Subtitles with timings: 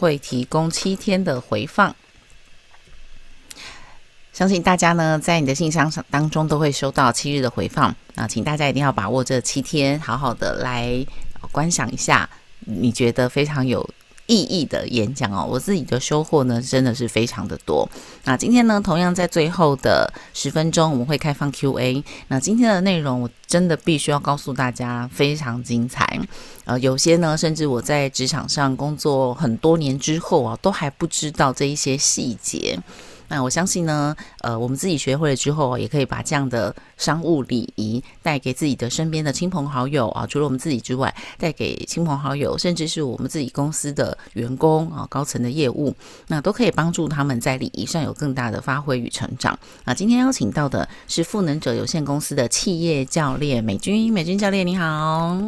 [0.00, 1.94] 会提供七天的回放。
[4.32, 7.94] 相信大家呢，在你的信箱当中都会收到七日的回放。
[8.14, 11.04] 啊请大家一定要把握这七天，好好的来
[11.52, 12.28] 观赏一下，
[12.60, 13.86] 你觉得非常有
[14.30, 15.44] 意义的演讲哦。
[15.50, 17.88] 我自己的收获呢，真的是非常的多。
[18.22, 22.04] 那今天呢，同样在最后的十分钟，我们会开放 Q&A。
[22.28, 26.20] 那今天的内容，我真的必须要告诉大家，非常精彩。
[26.64, 32.78] 呃，有些呢，甚至我在职场上工作很多年之后啊，都还不知道这一些细节。
[33.30, 45.94] 那我相信呢，呃，我们自己学会了之后，也可以把这样的商务礼仪带给自己的身边的亲朋好友啊，除了我们自己之外，带给亲朋好友，甚至是我们自己公司的员工啊，高层的业务，
[46.26, 49.56] 那都可以帮助他们在礼仪上有更大的发挥与成长。
[49.84, 55.38] 那今天邀请到的是赋能者有限公司的企业教练美军，美军教练你好，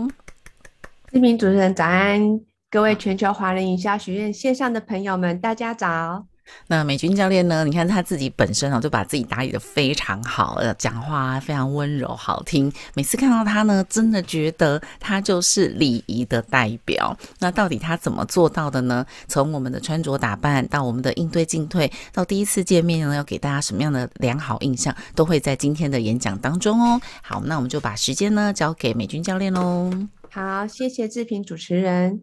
[1.10, 2.40] 知名主持人早安，
[2.70, 6.31] 各位全球华人营销学院线上的朋友们，大家早。
[6.66, 7.64] 那美军教练呢？
[7.64, 12.70] 你看他自己本身啊，就把自己打理得非常好，呃，讲话非常温柔好听。
[12.94, 17.16] 每次看到他呢，真的觉得他就是礼仪的代表。
[17.38, 19.06] 那到底他怎么做到的呢？
[19.28, 27.00] 从我们的穿着打扮到我们的应对进退，到第一次见面呢，要给大家什么样的良好印象，都会在今天的演讲当中哦。
[27.22, 29.90] 好，那我们就把时间呢交给美军教练喽。
[30.30, 32.22] 好，谢谢志平主持人。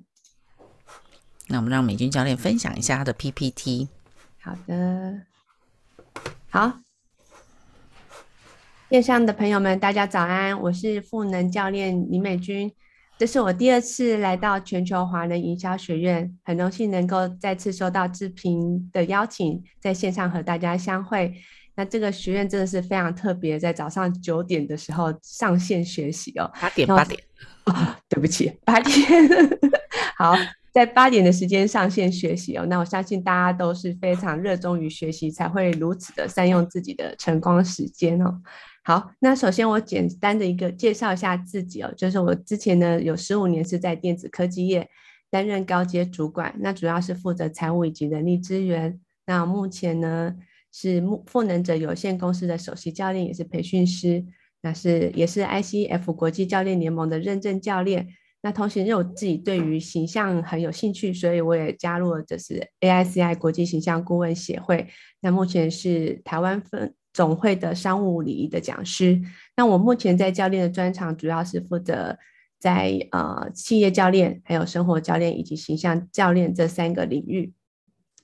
[1.47, 3.87] 那我们让美军教练分享一下他的 PPT。
[4.49, 5.21] 好的，
[6.49, 6.79] 好，
[8.89, 12.73] 线上的朋友们，大家早安，我是赋能教练李美君，
[13.19, 21.31] 这是我第二次来到全球华人营销学院，很荣幸能够再次收到志平的邀请，在线上和大家相会。
[21.75, 27.21] 那这个学院真的是非常特别，在早上九点的时候上线学习哦，八点八点，
[27.65, 27.75] 哦，
[28.09, 28.95] 对不起，八点，
[30.17, 30.35] 好。
[30.71, 38.41] 在八点的时间上线学习哦，那我相信大家都是非常热衷于学习，才会如此的善用自己的晨光时间哦。
[38.83, 44.87] 好，那首先我简单的一个介绍一下自己哦，就是我之前呢有十五年是在电子科技业
[45.29, 48.99] 担任高阶主管，那主要是负责财务以及人力资源。
[49.25, 50.35] 那目前呢
[50.71, 54.23] 是目赋能者有限公司的首席教练，也是培训师，
[54.61, 58.07] 那是也是 ICF 国际教练联盟的认证教练。
[58.41, 64.87] 那同时，因为我自己对于形象很有兴趣，所以我也加入了就是 AICI 国际形象顾问协会。
[65.19, 69.21] 那目前是台湾分总会的商务礼仪的讲师。
[69.57, 72.17] 那我目前在教练的专长主要是负责
[72.59, 77.51] 在呃企业教练、还有生活教练以及形象教练这三个领域。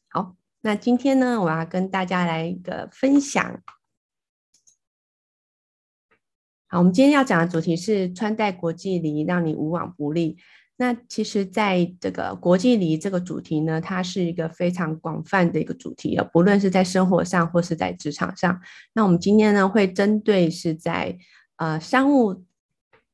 [0.07, 3.61] 好，那今天呢，我要跟大家来一个分享。
[6.77, 10.37] 我们今天要讲的主题是穿戴国际礼仪，让你无往不利。
[10.75, 18.59] 那其实，在这个国际礼仪这个主题呢，它是一个非常广泛的一个主题啊，不论是在生活上或是在职场上。
[18.91, 21.17] 那我们今天呢，会针对是在
[21.55, 22.43] 呃商务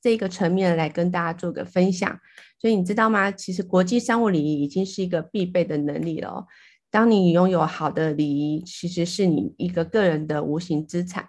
[0.02, 2.20] 这个层面来跟大家做个分享。
[2.60, 3.32] 所以你知道吗？
[3.32, 6.48] 其实国际商务礼仪已经是一个必备的能力了哦。
[6.90, 11.28] 当你拥有好的礼仪，其实是你一个个人的无形资产。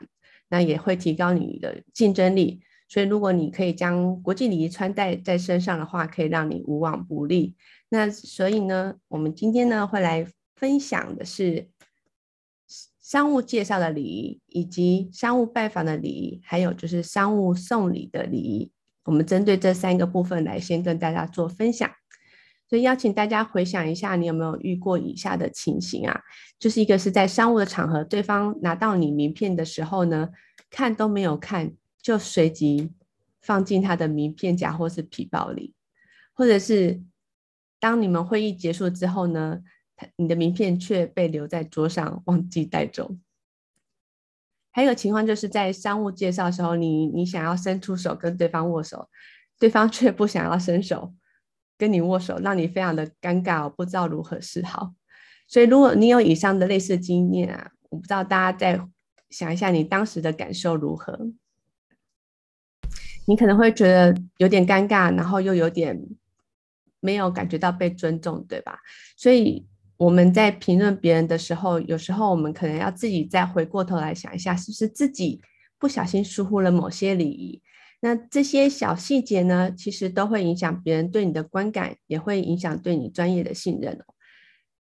[0.52, 7.56] 那也会提高你的竞争力，所以如果你可以将国际礼仪穿戴在身上的话，可以让你无往不利。
[7.88, 10.26] 那所以呢，我们今天呢会来
[10.56, 11.70] 分享的是
[13.00, 18.70] 商务介绍的礼仪，以及商务拜访的礼仪，还有就是商务送礼的礼仪。
[19.04, 21.90] 我们针对这三个部分来先跟大家做分享。
[22.72, 26.18] 所以邀请大家回想一下，你有没有遇过以下的情形啊？
[26.58, 30.30] 就是一个是在商务的场合，对方拿到你名片的时候呢，
[30.70, 32.90] 看都没有看，就随即
[33.42, 35.74] 放进他的名片夹或是皮包里，
[36.32, 37.02] 或者是
[37.78, 39.60] 当你们会议结束之后呢，
[40.16, 43.14] 你的名片却被留在桌上，忘记带走。
[44.70, 49.10] 还有情况就是在商务介绍的时候，你你想要伸出手跟对方握手，
[49.58, 51.12] 对方却不想要伸手。
[51.82, 54.94] 跟你握手，让你非常的尴尬，我不知道如何是好。
[55.48, 58.80] 所以，如果你有以上的类似经验啊，我不知道大家再
[59.30, 61.18] 想一下，你当时的感受如何？
[63.26, 66.00] 你可能会觉得有点尴尬，然后又有点
[67.00, 68.78] 没有感觉到被尊重，对吧？
[69.16, 75.40] 所以我们在评论别人的时候，有时候我们可能要自己再回过头来想一下，是不是自己
[75.80, 77.60] 不小心疏忽了某些礼仪。
[78.04, 84.04] 那这些小细节呢，其实都会影响别人对你的观感，也会影响对你专业的信任哦。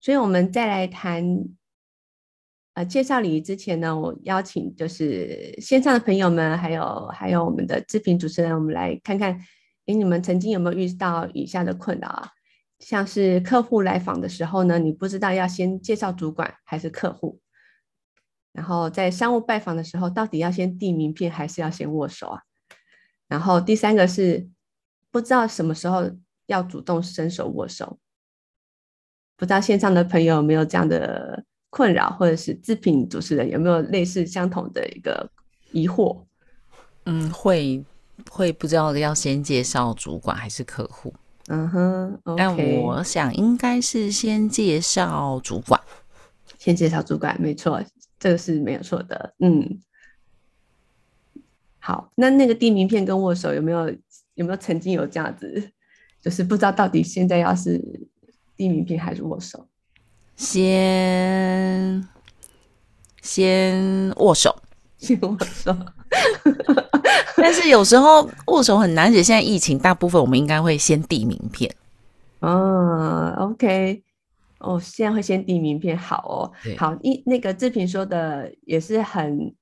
[0.03, 1.25] 所以，我们再来谈，
[2.75, 9.33] 呃，介绍礼仪之前呢，我邀请就是线上的朋友们，还有还有我们的知评主持人，我们来看看，
[9.87, 12.29] 诶，你们曾经有没有遇到以下的困扰啊？
[12.81, 17.41] 像是客户来访的时候呢，你不知道要先介绍主管还是客户。
[18.53, 22.43] 然后在商务拜访的时候，到底要先递名片还是要先握手啊？
[23.29, 24.49] 然后第三个是
[25.11, 26.11] 不知道什么时候
[26.47, 27.99] 要主动伸手握手。
[29.37, 35.31] 不知道线上的朋友有没有这样的困扰，或者是自评主持人有没有类似相同的一个
[35.73, 36.25] 疑惑？
[37.05, 37.85] 嗯，会
[38.31, 41.13] 会不知道要先介绍主管还是客户。
[41.49, 45.81] 嗯哼，okay，但我想应该是先介绍主管，
[46.59, 47.81] 先介绍主管，没错，
[48.19, 49.35] 这个是没有错的。
[49.39, 49.81] 嗯，
[51.87, 53.89] 好，那那个递名片跟握手有没有
[54.35, 55.71] 有没有曾经有这样子，
[56.21, 57.81] 就是不知道到底现在要是
[58.57, 59.65] 递名片还是握手？
[60.35, 62.05] 先
[63.23, 64.53] 先握手，
[64.99, 65.77] 先握手。
[67.37, 71.73] 但是有时候握手很难，而且现在疫情，大部分我们应该会先递名片。
[72.41, 74.03] 哦，OK，
[74.59, 76.99] 哦，现在会先递名片，好哦，好。
[77.03, 79.55] 一那个志平说的也是很，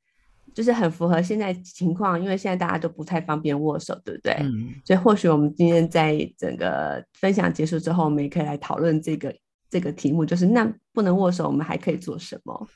[0.54, 4.32] 就是很符合现在情况，因为现在大家都不太方便握手，对不对？
[4.40, 4.72] 嗯。
[4.84, 9.34] 所以或许我们今天在整个分享结束之后，我们也可以来讨论这个
[9.68, 12.68] 这个题目，就是那不能握手，我们还可以做什么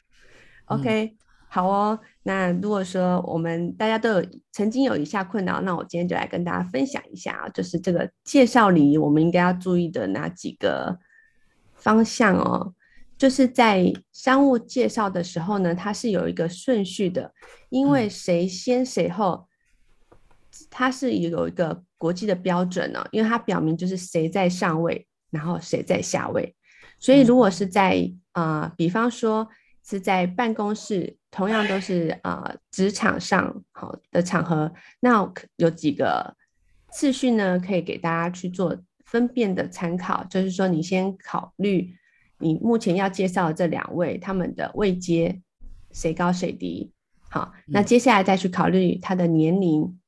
[0.67, 1.07] ？OK。
[1.07, 1.17] 嗯
[1.51, 4.23] 好哦，那如果说我们大家都有
[4.53, 10.99] 曾经有以下困扰，那我今天就来跟大家分享一下啊，就是这个介绍礼仪，我们应该要注意的哪几个
[11.73, 12.75] 方向哦？
[13.19, 17.35] 就是在商务介绍的时候呢，它是有一个顺序的，
[17.69, 19.47] 因为谁先谁后，
[20.71, 26.55] 它是有一个国际的标准呢，因为它表明就是谁在上位，然后谁在下位，
[26.99, 29.49] 所以如果是在啊、呃，比方说。
[29.91, 34.71] 是在办公室，同样都是呃职场上好的场合，
[35.01, 36.37] 那有几个
[36.93, 38.77] 次序呢，可以给大家去做
[39.07, 40.23] 分辨的参考。
[40.25, 41.91] 就是说，你先考虑
[42.39, 45.41] 你目前要介绍的这两位他们的位阶
[45.93, 46.93] 谁高谁低，
[47.29, 49.99] 好，那接下来再去考虑他的年龄，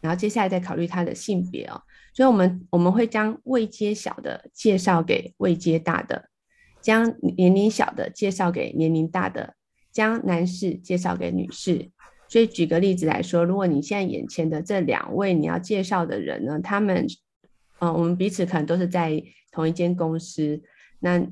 [0.00, 1.82] 然后接下来再考虑他的性别哦。
[2.14, 6.28] 所以我们我们会将位阶小的介绍给位阶大的。
[6.80, 9.54] 将年龄小的介绍给年龄大的，
[9.92, 11.92] 将男士介绍给女士。
[12.28, 17.06] 所以举个例子来说，如果你现在眼前的这两位你要介绍的人呢，他们，
[17.78, 19.22] 嗯、呃，我们彼此可能都是在
[19.52, 20.60] 同一间公司，
[20.98, 21.24] 那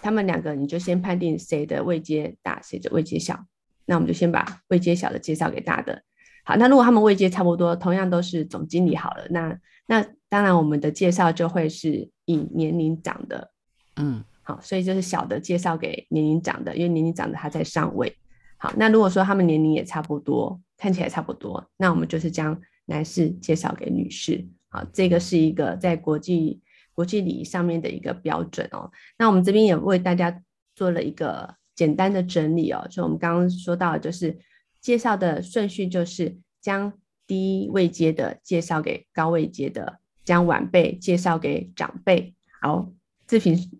[0.00, 3.38] 他们两个你就先判定谁的位阶大，谁的位阶小。
[3.84, 6.02] 那我们就先把位阶小的介绍给大的。
[6.44, 13.50] 好，那如果他们位阶差不多，同样都是总经理好了，那那当然我们的介绍就会是以年龄长的，
[13.96, 14.24] 嗯。
[14.44, 18.12] 好，所以就是小的介绍给年龄长的，因为年龄长的他在上位。
[18.56, 24.44] 好，那如果说他们年龄也差不多，看起来差不多，那我们就是将男士介绍给女士。
[24.68, 26.60] 好，这个是一个在国际
[26.94, 28.90] 国际礼仪上面的一个标准哦。
[29.18, 30.42] 那我们这边也为大家
[30.74, 32.86] 做了一个简单的整理哦。
[32.90, 34.38] 就我们刚刚说到的，就是
[34.80, 36.92] 介绍的顺序就是将
[37.26, 42.34] 低位阶的介绍给高位阶的，将晚辈介绍给长辈。
[42.60, 42.88] 好，
[43.26, 43.70] 志平。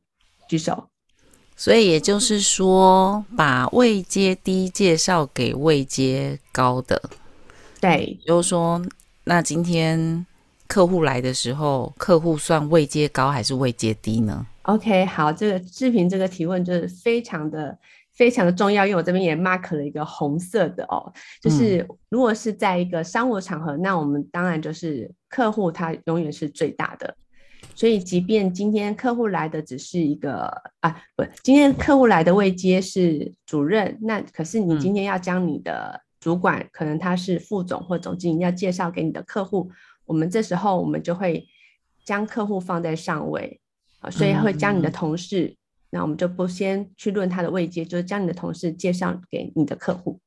[0.48, 0.90] 举手，
[1.56, 7.00] 所以也就是说，把位阶低介绍给位阶高的。
[7.80, 8.84] 对，就是说，
[9.24, 10.26] 那今天
[10.72, 17.78] 客户来的时候，客户算位阶高还是位阶低呢？OK，好，这个志平这个提问就是非常的
[18.14, 21.12] 非常的重要，因为我这边也 mark 了一个红色的哦，
[21.42, 27.14] 就是如果是在一个商务场合，那我们当然就是客户他永远是最大的。
[27.74, 30.50] 所以，即便今天客户来的只是一个
[30.80, 39.70] 啊，不，今天客户来的位阶是主任，那可是你今天要将你的主管，嗯、可能他是副总或总经理，要介绍给你的客户，
[40.06, 41.46] 我们这时候我们就会
[42.04, 43.60] 将客户放在上位
[44.00, 45.56] 啊，所以会将你的同事，嗯、
[45.90, 50.18] 那我们就不先去论他的位阶，就是将你的同事介绍给你的客户。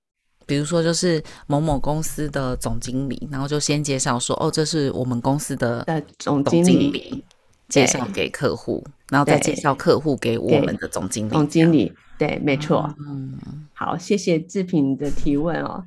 [0.45, 5.85] 比如说，就是某某公司的总经理，然后就先介绍说，哦，这是我们公司的
[6.19, 7.23] 总经理。
[7.67, 11.31] 介绍给客户，然后再介绍客户给我们的总经理。
[11.31, 12.93] 总经理，对，没错。
[12.99, 13.39] 嗯，
[13.73, 15.83] 好，谢谢志平的提问哦。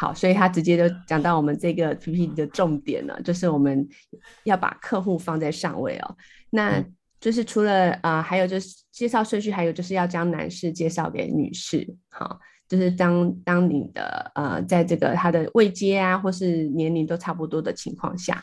[0.00, 3.86] 好，所以他直接就讲到我们这个 PPT 的重点了，就是我们
[4.44, 6.16] 要把客户放在上位哦。
[6.48, 6.82] 那
[7.20, 11.86] 就是除了啊、呃，还有就是介绍顺序，还有就是要将男士介绍给女士。
[12.08, 18.42] 好，就是当当你的呃，在这个他的位阶啊，或是年龄都差不多的情况下。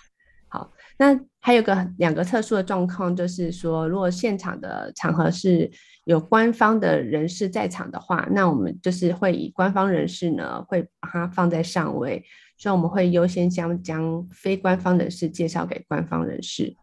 [1.00, 5.70] 那还有个两个特殊的状况，就是说，如果现场的场合是
[6.06, 12.25] 有官方的人士在场的话，那我们就是会以官方人士呢，会把它放在上位，
[12.58, 16.75] 所以我们会优先将将非官方人士介绍给官方人士。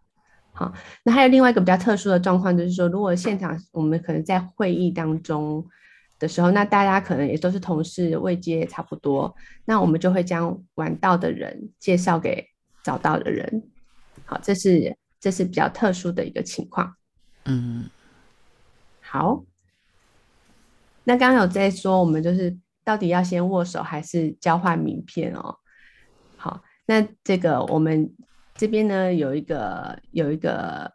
[0.53, 5.67] 好，那还有另外一个比较特殊的状况，就是说，如果现场我们可能在会议当中
[6.21, 12.47] 的时候，那大家可能也都是同事，位阶也差不多，那我们就会将晚到的人介绍给
[12.85, 13.65] 早到的人。
[14.25, 16.95] 好，这是这是比较特殊的一个情况。
[17.45, 17.89] 嗯，
[19.01, 19.45] 好。
[21.05, 25.57] 那刚刚有在说，我们就是到底要先握手还是交换名片哦？
[26.37, 28.15] 好，那这个我们。
[28.57, 30.89] 这边呢，有一个有一个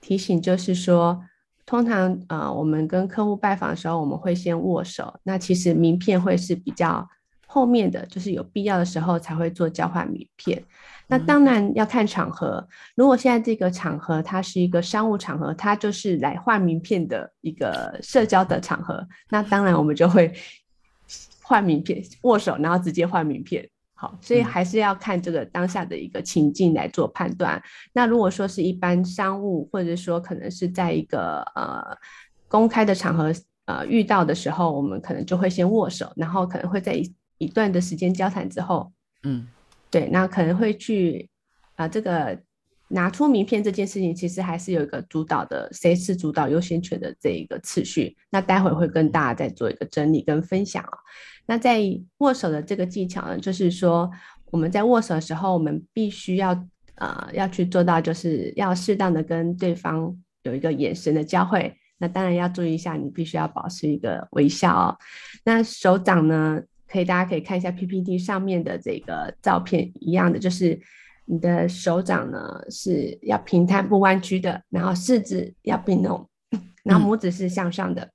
[0.00, 1.22] 提醒，就是说，
[1.66, 5.20] 通常呃我们跟客户拜访的时候，我们会先握手。
[5.22, 7.06] 那其实名片会是比较
[7.46, 10.64] 后面的，就是有必要的时候才会做交换名片。
[11.08, 20.32] 那当然要看场合，如果现在这个场合它是一个商务场合，它就是来换名片的一个社交的场合，那当然我们就会
[21.42, 23.68] 换名片，握手，然后直接换名片。
[23.94, 27.60] 好，所以还是要看这个当下的一个情境来做判断。
[27.92, 31.82] 那如果说是一般商务，或者说可能是在一个呃
[32.46, 33.32] 公开的场合
[33.64, 38.92] 呃遇到的时候，我们可能就会先握手，然后可能会在一一段的时间交谈之后，
[39.24, 39.48] 嗯，
[39.90, 41.28] 对，那可能会去
[41.76, 42.38] 啊、呃、这个
[42.88, 48.16] 拿出名片这件事情，其实还是有一个主导的，谁是主导优先权的这一个次序。
[48.30, 50.92] 那待会会跟大家再做一个整理跟分享啊。
[51.46, 51.80] 那在
[52.18, 54.10] 握手的这个技巧呢，就是说
[54.50, 56.50] 我们在握手的时候，我们必须要
[56.96, 61.74] 呃要去做到，就是要适当的跟对方有一个眼神的交汇。
[61.98, 64.96] 那当然要注意一下，你必须要保持一个微笑哦。
[65.44, 70.80] 那手掌呢，可以大家可以看一下 PPT 上面的这个照片一样的，就是
[71.26, 76.28] 你的手掌呢是要平摊不弯曲的，然后四指要并拢，
[76.82, 78.02] 然后拇指是向上的。
[78.02, 78.10] 嗯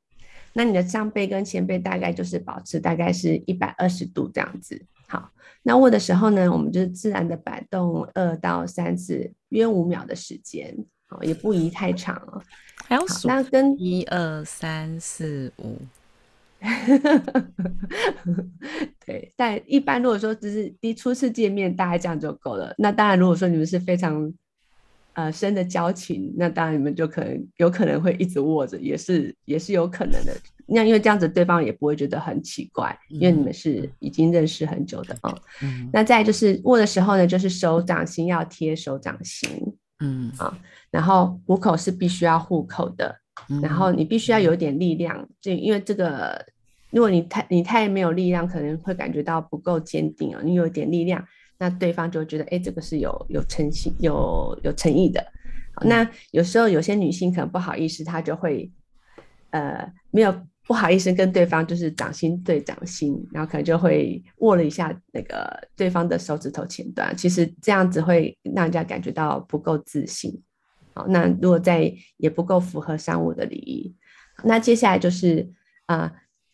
[0.56, 4.80] 那你的上背跟前背大概就是保持大概是一百二十度这样子。
[5.08, 5.32] 好，
[5.64, 10.78] 那握的时候呢，我们就是自然的摆动二到三次，约五秒的时间，
[11.08, 12.40] 好，也不宜太长哦。
[12.86, 13.28] 还要数？
[13.28, 15.80] 那跟一二三四五。
[19.06, 22.74] 对，但一般如果说只是第初次见面，大概这样就够了。
[22.78, 24.34] 那当然，如果说你们是非常。
[25.16, 30.36] 呃，深的交情，那当然你们就可能有可能会一直握着，也是也是有可能的。
[30.66, 35.32] 那因为这样子，对方也不会觉得很奇怪，因为你们是已经认识很久的啊。
[35.62, 35.88] 嗯。
[35.94, 39.48] 那再就是握的时候呢，就是手掌心要贴手掌心，
[40.00, 40.52] 嗯啊，
[40.90, 43.16] 然后虎口是必须要护口的，
[43.62, 46.44] 然后你必须要有点力量，就因为这个，
[46.94, 50.42] 如果你太你太没有力量，可能会感觉到不够坚定啊。
[50.44, 51.26] 你有点力量。
[51.60, 55.24] 那对方就会觉得，哎、欸，这个是有有诚心、有有诚意的。
[55.76, 58.70] 好，那有时候有些女性可能不好意思，她就会，
[59.52, 60.36] 呃，没有
[60.68, 67.16] 不好意思跟对方就是掌心对掌心，然后可能就会握了一下那个对方的手指头前端。
[67.16, 70.42] 其实这样子会让人家感觉到不够自信。
[70.94, 73.96] 好，那如果在也不够符合商务的礼仪，
[74.44, 75.48] 那接下来就是
[75.86, 76.14] 啊、呃，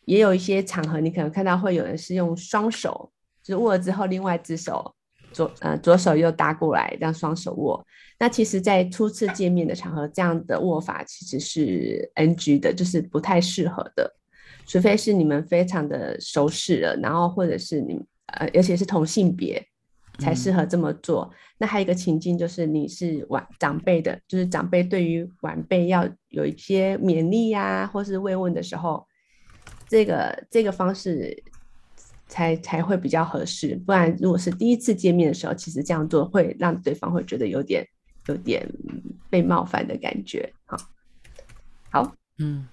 [0.10, 3.12] 也有一些场合，你可能看到会有人是用双手，
[3.44, 4.96] 就是握了之后，另外一只手。
[5.32, 7.86] 左呃左手又搭过来，这样双手握。
[8.18, 14.12] 那其实，在初次见面的场合，这样的握法其实是 NG 的，就是不太适合的。
[14.66, 18.02] 除非是你们非常的熟识了，然后或者是你
[18.34, 19.64] 呃，而且是同性别
[20.18, 21.32] 才适合这么做。
[21.60, 29.06] 那还有一个情境就是你是晚长辈的，就是长辈对于晚辈要有一些勉励呀，或是慰问的时候，
[29.90, 31.44] 这个这个方式。
[32.32, 37.84] 才才会比较合适，不然如果是第一次见面的时候，其实这样做会让对方会觉得有点
[38.28, 38.72] 有点
[39.32, 40.54] 被冒犯的感觉。
[40.66, 40.78] 好，
[41.90, 42.68] 好，嗯，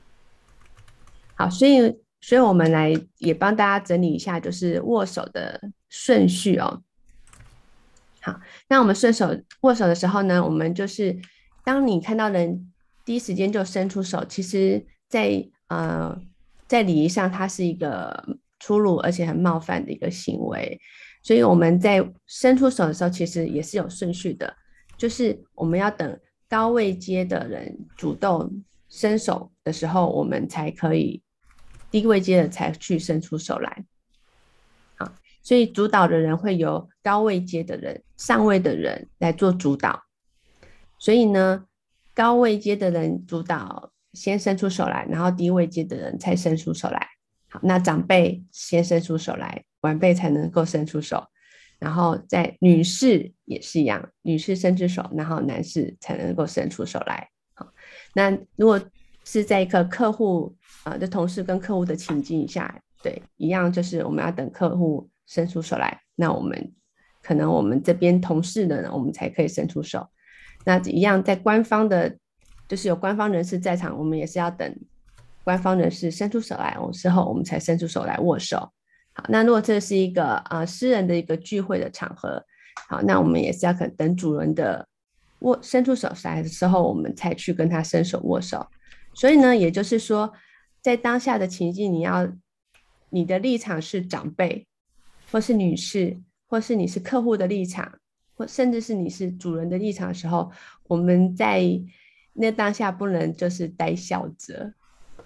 [1.35, 5.59] 好，所以所以我们来也帮大家整理一下，就是握手的
[5.89, 6.83] 顺序哦。
[8.21, 11.19] 好，那我们顺手握手的时候呢，我们就是
[11.65, 12.71] 当你看到人
[13.07, 16.15] 第一时间就伸出手，其实在呃
[16.67, 18.39] 在礼仪上，它是一个。
[18.59, 20.81] 粗鲁而且很冒犯的一个行为，
[21.23, 24.57] 所以我们在伸出手的时候，其实也是有顺序的，
[24.97, 26.19] 就是我们要等
[26.49, 31.23] 高位阶的人主动伸手的时候，我们才可以
[31.91, 33.85] 低位阶的才去伸出手来。
[34.97, 40.03] 好，所以主导的人会由高位阶的人、上位的人来做主导，
[40.99, 41.67] 所以呢，
[42.15, 47.07] 高位阶的人主导先伸出手来，然后低位阶的人才伸出手来。
[47.49, 51.23] 好那长辈先伸出手来，晚辈才能够伸出手，
[51.79, 57.29] 然后在女士也是一样，女士伸出手，然后男士才能够伸出手来。
[57.55, 57.71] 好，
[58.15, 58.81] 那如果
[59.25, 66.75] 是在一个客户啊的同事跟客户的情境下，对，一样就是我们要等客户伸出手来，那我们
[67.23, 70.09] 可能我们这边同事的呢，我们才可以伸出手。
[70.65, 72.19] 那一样在官方的，
[72.69, 74.75] 就是有官方人士在场，我们也是要等
[75.45, 78.59] 官方人士伸出手来，我之后我们才伸出手来握手。
[79.13, 82.45] 好，那如果这是一个呃私人的一个聚会的场合，
[82.89, 84.87] 好，那我们也是要等等主人的
[85.41, 88.67] 握伸出手来的时候，我们才去跟他伸手握手。
[89.15, 90.33] 所以呢，也就是说，
[90.83, 92.29] 在当下的情境，你要
[93.11, 94.67] 你的立场是长辈，
[95.31, 96.19] 或是女士，
[96.49, 97.91] 或是你是客户的立场，
[98.37, 100.51] 或甚至是你是主人的立场的时候，
[100.89, 101.63] 我们在
[102.37, 104.73] 那当下不能就是呆笑着，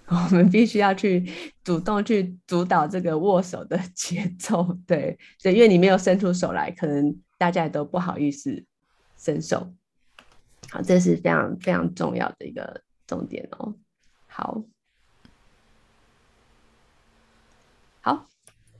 [0.06, 1.30] 我们必须要去
[1.64, 4.76] 主动去主导这个握手的节奏。
[4.86, 8.64] 对，所以因为你没有伸出手来，可能大家也都不好意思
[9.16, 9.72] 伸手。
[10.70, 12.82] 好，这是非常非常重要的一个。
[13.10, 13.74] 重点哦，
[14.28, 14.62] 好，
[18.00, 18.28] 好，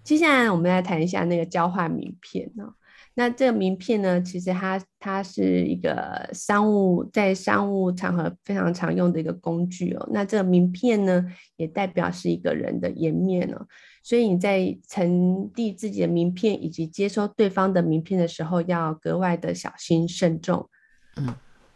[0.05, 2.75] 接下来我们来谈一下那个交换名片哦。
[3.21, 10.09] 那这个名片呢，其实它它是一个商务在商务场合非常常用的一个工具哦。
[10.11, 11.27] 那这个名片呢，
[11.59, 13.67] 也代表是一个人的颜面哦。
[14.03, 20.71] 所以你在呈递自己的名片以及接收对方的名片的时候，要格外的小心慎重。
[21.17, 21.35] 嗯。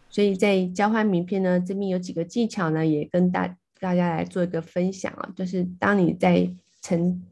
[0.08, 5.28] 所以在交换名片呢，这边有几个技巧呢，也跟大大家来做一个分享啊。
[5.36, 7.22] 就是当你在呈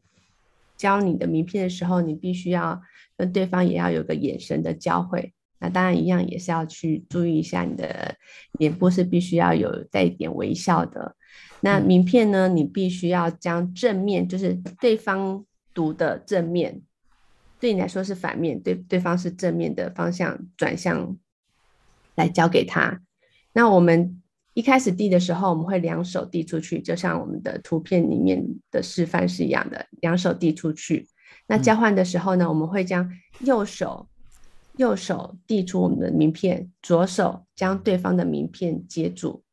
[0.77, 2.79] 交你的名片的时候，你必须要
[3.17, 5.33] 跟对方也要有个眼神的交汇。
[5.59, 8.15] 那当然一样也是要去注意一下你的
[8.59, 11.15] 脸部是必须要有带一点微笑的。
[11.61, 16.81] 那名片呢，你必须要将正面，就是对方读的正面，
[17.59, 21.17] 对你来说是反面，对对方是正面的方向转向。
[22.15, 23.01] 来交给他。
[23.53, 24.21] 那我们
[24.53, 28.39] 一开始递的时候，我们会两手递出去，就像我们的图片里面
[28.69, 31.07] 的示范是一样的，两手递出去。
[31.47, 34.07] 那交换的时候呢，我们会将右手
[34.77, 39.43] 右手递出我们的名片，左手将对方的名片接住。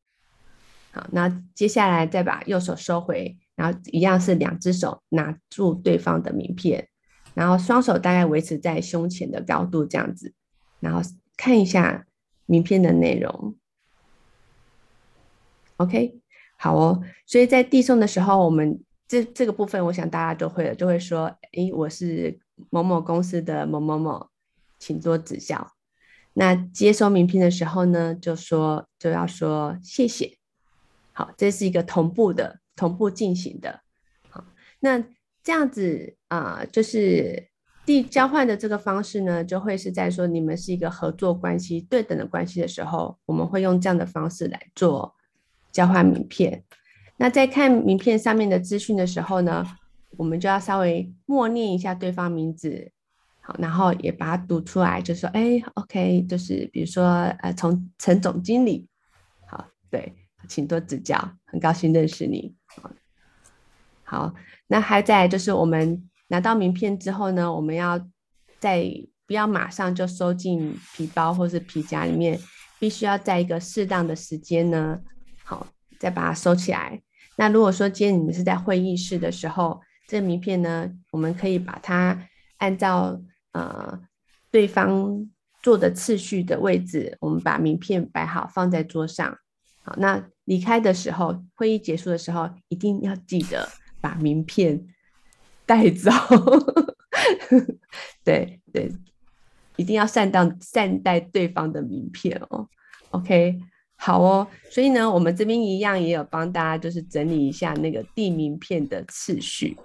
[0.93, 6.89] 好，那接下来再把右手收回，然后一样是两只手拿住对方的名片，
[7.35, 10.33] 然后双手大概维持在胸前的高度这样子，
[10.81, 11.01] 然后
[11.37, 12.07] 看一下。
[12.47, 13.55] 名片的内容
[15.77, 16.19] ，OK，
[16.57, 17.01] 好哦。
[17.25, 22.39] 所以在递送的时候，我们这这个部分，我想大家都会了，就会说：“诶，我是
[22.71, 24.29] 某某公司的某某某，
[24.79, 25.73] 请多指教。”
[26.35, 30.39] 那接收名片的时候呢，就说就要说谢谢。
[31.13, 33.81] 好，这是一个同步的、同步进行的。
[34.29, 34.45] 好，
[34.79, 35.03] 那
[35.43, 37.51] 这样子啊，就是。
[37.87, 45.17] 递交换的这个方式呢，就会是在说你们是一个合作关系、对等的关系的时候，我们会用这样的方式来做
[45.73, 46.63] 交换名片。
[47.21, 49.63] 那在看名片上面的资讯的时候呢，
[50.17, 52.91] 我们就要稍微默念一下对方名字，
[53.43, 57.05] 好，然后也把它读出来，就说：“哎，OK，就是比如说，
[57.41, 58.89] 呃，从陈总经理，
[59.47, 60.15] 好，对，
[60.49, 62.91] 请多指教，很高兴认识你。”好，
[64.03, 64.35] 好，
[64.69, 66.07] 那还在就是我们。
[66.33, 67.99] 拿到名片之后呢，我们要
[68.61, 68.85] 在
[69.27, 72.39] 不要马上就收进皮包或是皮夹里面，
[72.79, 75.01] 必须要在一个适当的时间呢，
[75.43, 75.67] 好，
[75.99, 77.03] 再把它收起来。
[77.41, 83.19] 那如果说今天你们是在会议室的时候，这名片呢，我们可以把它按照
[83.53, 83.99] 呃
[84.51, 85.27] 对方
[85.63, 89.39] 坐的次序的位置，我们把名片摆好放在桌上。
[89.83, 93.67] 好，那离开的时候，会议结束的时候，一定要记得
[94.03, 94.87] 把名片。
[95.65, 96.11] 带走，
[98.25, 98.93] 对对，
[99.77, 102.69] 一定要善待善待对方的名片哦。
[103.11, 103.57] OK，
[104.01, 104.49] 好哦。
[104.71, 109.77] 所以呢，我们这边一样也有帮大家就是整理一下那个递名片的次序。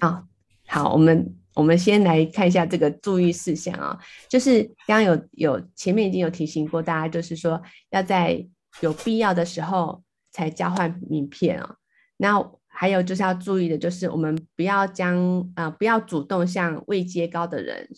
[0.00, 0.24] 啊，
[0.66, 8.44] 好，我们我们先来看一下这个注意事项啊，就是刚刚有有前面已经有提醒过大家，就是说要在
[8.80, 11.76] 有必要的时候才交换名片啊。
[12.16, 17.88] 那还有就是要注意的，就是我们不要将啊、不要主动向位阶高的人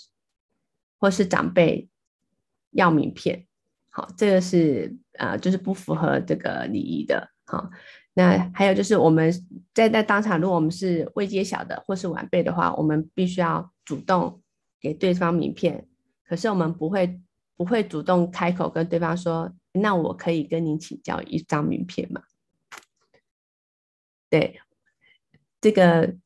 [0.99, 1.89] 或是长辈
[2.73, 3.47] 要名片。
[3.97, 7.31] 好，这个是呃，就是不符合这个礼仪的。
[7.47, 7.71] 好，
[8.15, 9.33] 那还有就是我们
[9.73, 14.43] 在在当场，如果我们是未揭晓的或是晚辈的话，我们必须要主动
[14.81, 15.87] 给对方名片。
[16.27, 17.21] 可是我们不会
[17.57, 22.21] 不会主动开口跟对方说，那我可以跟您请教一张名片吗？
[24.29, 24.61] 对。
[25.61, 26.17] 这个，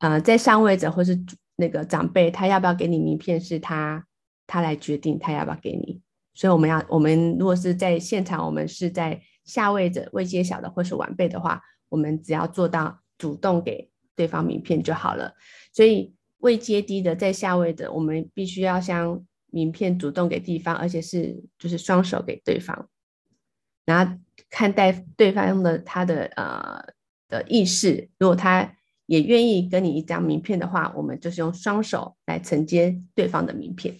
[0.00, 1.18] 呃，在上位者或是
[1.56, 4.06] 那个长辈，他要不要给你名片，是他
[4.46, 6.02] 他来决定他要不要给你。
[6.40, 15.34] 所以我们要，我们如果是在现场，我们是在下位者位阶小的或是晚辈的话，我们只要做到主动给对方名片就好了。
[15.70, 22.88] 所以位阶低的在下位者，我们必须要将名片主动给对方，而且是就是双手给对方，
[23.84, 26.82] 然后看待对方的他的呃
[27.28, 28.74] 的意识，如果他
[29.04, 33.94] 也愿意跟你一张名片的话，我们就是用双手来承接对方的名片。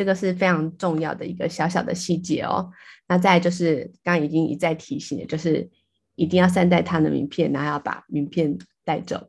[0.00, 2.70] 这个是非常重要的一个小小的细节哦。
[3.06, 5.68] 那再就是刚刚已经一再提醒的，就是
[6.14, 9.28] 一定要善待他的名片，然后要把名片带走。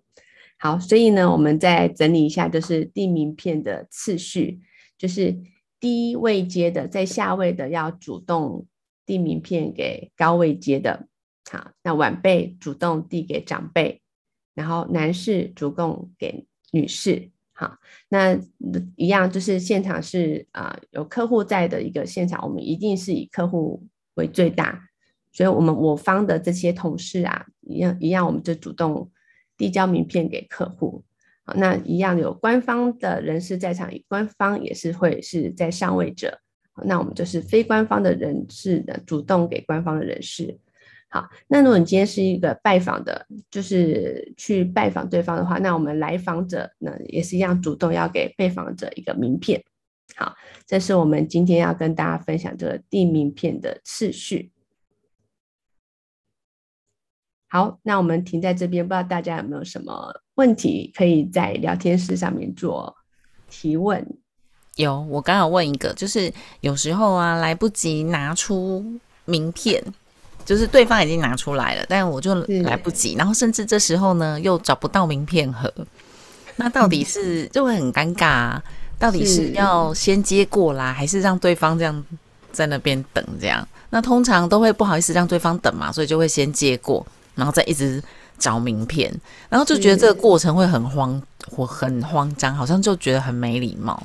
[0.57, 4.61] 好，所以呢，我们再整理一下，就是递名片的次序，
[4.97, 5.37] 就是
[5.77, 8.65] 低位阶的在下位的要主动
[9.05, 11.05] 递名片给高位阶的。
[11.51, 14.01] 好，那晚辈主动递给长辈。
[14.53, 17.29] 然后男士主动给女士，
[17.61, 17.77] 好，
[18.09, 18.35] 那
[18.95, 24.89] 一样就是现场是啊、有客户在的一个现场，我们一定是以客户为最大，
[25.31, 29.11] 所以我们我方的这些同事啊，一样一样，我们就主动
[29.57, 31.03] 递交名片给客户，
[31.45, 36.39] 好，那一样有官方的人士在场，官方也是会是在上位者，
[36.83, 40.57] 那我们就是非官方的人士的主动给官方的人士。
[41.13, 49.61] 好，那如果你今天是一个拜访的，就是去拜访对方的话，那我们来访者呢也是一样，主动要给被访者一个名片。
[50.15, 50.33] 好，
[50.65, 54.53] 这是我们今天要跟大家分享这个递名片的次序。
[57.49, 62.95] 好，那我们停在这边，不知道大家有没有什么问题，可以在聊天室上面做
[63.49, 64.17] 提问。
[64.77, 69.83] 有，我刚好问一个，就是有时候啊，来不及拿出名片。
[70.45, 75.71] 就是对方已经拿出来了，但我就来不及，然后甚至这时候呢又找不到名片盒，
[76.55, 78.63] 那到底是就会很尴尬啊，
[78.99, 82.03] 到底是要先接过来，还是让对方这样
[82.51, 83.67] 在那边等这样？
[83.89, 88.01] 那通常都会不好意思让对方等嘛，所以就会先接过，然后再一直
[88.37, 89.13] 找名片，
[89.49, 91.21] 然后就觉得这个过程会很慌，
[91.57, 94.01] 我很慌张，好像就觉得很没礼貌。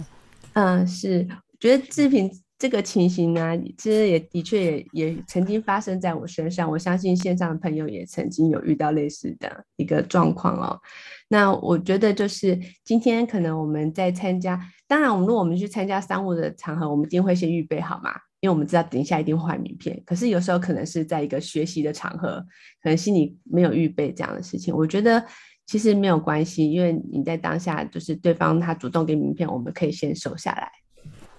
[0.55, 1.27] 嗯，是，
[1.61, 2.31] 觉得志平。
[2.59, 6.71] 这个情形呢，其实也的确也也曾经发生在我身上。
[6.71, 10.81] 我相信线上的朋友也曾经有遇到类似的一个状况哦。
[11.29, 20.03] 那我觉得就是今天可能我们在参加，当然我们如果我们去参加商务的场合，我们一定会先预备好嘛，因为我们知道等一下一定会换名片。
[20.07, 22.43] 可是有时候可能是在一个学习的场合，
[22.83, 24.75] 可能心里没有预备这样的事情。
[24.75, 25.23] 我觉得
[25.67, 30.71] 其实没有关系，因为你在当下就是对方他主动给名片，我们可以先收下来。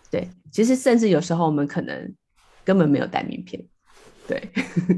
[0.09, 2.13] 对，其实甚至有时候我们可能
[2.63, 3.61] 根本没有带名片，
[4.27, 4.41] 对，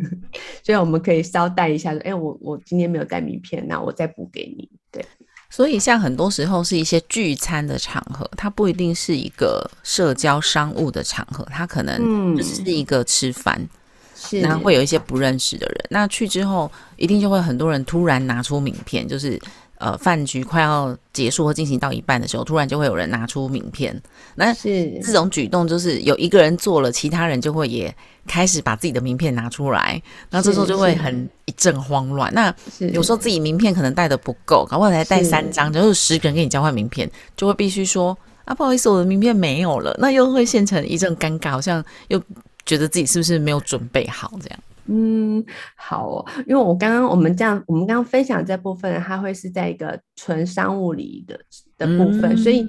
[0.64, 4.70] 所以我们可以稍带一下，说，哎，我我今天没有带名片，那我再补给你。
[4.92, 5.04] 对，
[5.50, 13.68] 所以像很多时候是一些聚餐的场合，它不一定是一个社交商务的场合，它可能只是一个吃饭，
[14.16, 19.40] 是，然后会有一些不认识的人，那去之后一定就会很多人突然拿出名片，就是。
[19.80, 23.98] 呃，饭局快要结束或进行到一半的时候，突然就会有人拿出名片。
[24.36, 27.96] 那是这种举动，就是有一个人做了，其他人就会也
[28.28, 30.02] 开始把自己的名片拿出来。
[30.32, 32.30] 那这时候就会很一阵慌乱。
[32.34, 32.54] 那
[32.92, 39.96] 有时候自己名片可能带的不够，搞不好才带三张，就是十个人跟你交换名片，就会必须说啊，不好意思，我的名片没有了。
[39.98, 42.22] 那又会现成一阵尴尬，好像又
[42.66, 44.60] 觉得自己是不是没有准备好这样。
[44.92, 51.40] 嗯，好哦，因为我刚刚我们这样，我们刚刚分享这部分，它会是在一个纯商务礼仪的
[51.78, 52.68] 的部分，嗯，所以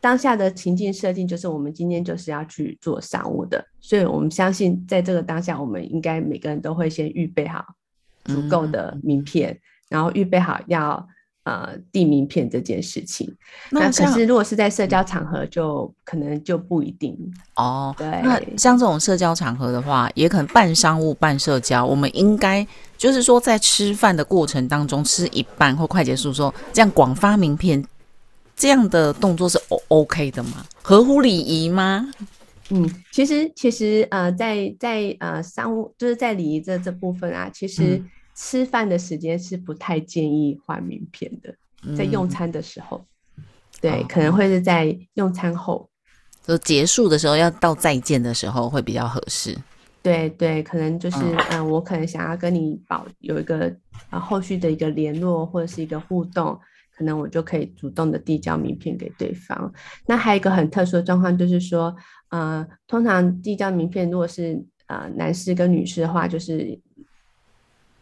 [0.00, 7.64] 当下的情境设定就是我们今天就是要去做商务的，所以我们相信在这个当下，我们应该每个人都会先预备好
[8.24, 11.08] 足够的名片，嗯，然后预备好要。
[11.44, 13.30] 呃，递名片这件事情，
[13.70, 17.14] 那可是如果是在社交场合，就可能就不一定
[17.56, 17.94] 哦。
[17.98, 21.84] 对，那像这种社交场合的话，也可能半商务半社交。
[21.84, 27.84] 我们应该就是说，在吃饭的过程当中，吃一半或快结束时候，这样广发名片，
[28.56, 30.64] 这样的动作是 O OK 的吗？
[30.80, 32.08] 合乎礼仪吗？
[32.70, 37.96] 嗯，其实其实呃，在在呃商务就是在礼仪这这部分啊，其实。
[37.96, 41.54] 嗯吃饭的时间是不太建议换名片的，
[41.96, 43.44] 在用餐的时候，嗯、
[43.80, 45.88] 对、哦，可能会是在用餐后，
[46.42, 49.56] 就结束的时候要到再见的时候会比较合适。
[50.02, 53.72] 对对，可能就是嗯、呃，我可能想要跟你保有一个
[54.10, 56.58] 啊后续的一个联络或者是一个互动，
[56.96, 59.72] 可能我就可以主动的递交名片给对方。
[60.06, 61.94] 那还有一个很特殊的状况就是说，
[62.30, 66.78] 呃，通常递交名片如果是呃男士跟女士的话，就是。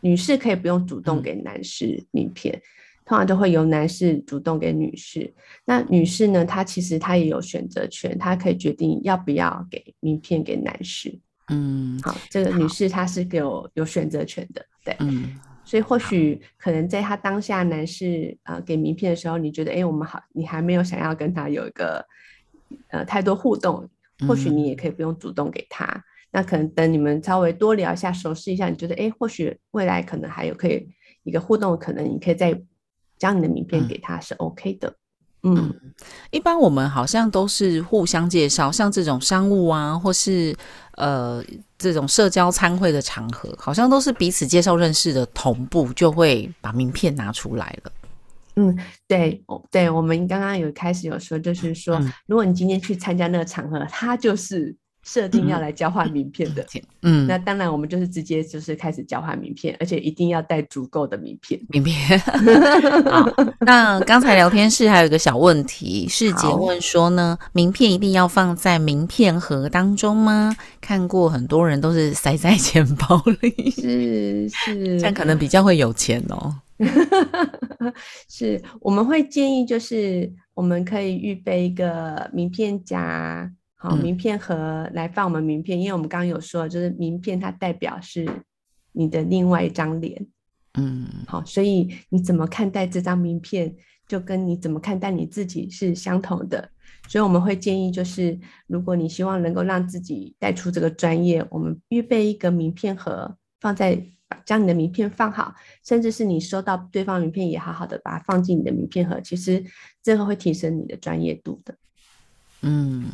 [0.02, 2.62] 女士可以不用主动给男士名片，嗯，
[3.06, 5.32] 通常都会由男士主动给女士。
[5.64, 6.44] 那女士呢？
[6.44, 11.18] 她其实她也有选择权，她可以决定要不要给名片给男士。
[11.48, 14.96] 嗯，好，这个女士她是有有选择权的，对。
[15.00, 22.04] 嗯，所以或许可能在她当下男士呃给名片的时候，你觉得哎，我们好，你还没有想要跟他有一个
[22.88, 23.88] 呃太多互动，
[24.26, 25.84] 或许你也可以不用主动给他。
[25.84, 26.02] 嗯、
[26.34, 30.88] 那可能等你们稍微多聊一下，熟悉一下，你觉得哎，或许未来可能还有可以
[31.24, 32.58] 一个互动，可能你可以再
[33.18, 34.88] 将你的名片给他是 OK 的。
[35.42, 35.92] 嗯，嗯，
[36.30, 40.56] 一般我们好像都是互相介绍，像这种商务啊，或是
[40.92, 41.44] 呃
[41.76, 47.92] 这种社交参会的场合，好像都是彼此介绍认识的同步就会把名片拿出来了。
[48.56, 48.74] 嗯，
[49.06, 54.74] 对，对，我们刚刚有开始有说，就是说，嗯、如果你今天去参加那个场合，他就是。
[55.04, 56.64] 设定要来交换名片的，
[57.02, 61.60] 嗯，那当然我们就是直接就是开始交换名片，而且一定要带足够的名片。
[61.68, 62.18] 名片。
[62.20, 63.28] 好，
[63.66, 70.54] 那刚才聊天室还有一个小问题，是姐问说呢，名片一定要放在名片盒当中吗？
[70.80, 76.54] 看过很多人都是塞在钱包里，是是，这样可能比较会有钱哦。
[78.28, 83.50] 是，我们会建议就是我们可以预备一个名片夹。
[83.82, 88.30] 好，名片盒来放我们名片，嗯、因为我们刚刚有说，就是名片它代表是
[88.92, 90.24] 你的另外一张脸，
[90.74, 93.74] 嗯，好，所以你怎么看待这张名片，
[94.06, 96.70] 就跟你怎么看待你自己是相同的。
[97.08, 104.00] 所以我们会建议，就是如果你希望能够让自己带出这个专业，我们预备一个名片盒，放在
[104.44, 105.52] 将你的名片放好，
[105.84, 109.64] 甚至是你收到对方名片也好好的把它放进你的名片盒，其实
[110.00, 111.74] 这个会提升你的专业度的。
[112.62, 113.06] 嗯，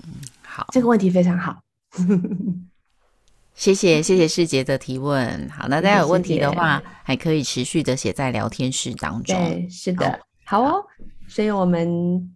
[0.42, 1.62] 好，这个问题非常好，
[3.54, 5.48] 谢谢谢谢世杰的提问。
[5.48, 9.34] 好，那大家有问题的话，还可以持续的写在聊天室当中。
[9.34, 10.84] 对，是的，好，好哦。
[11.26, 12.30] 所以我们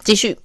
[0.00, 0.36] 继续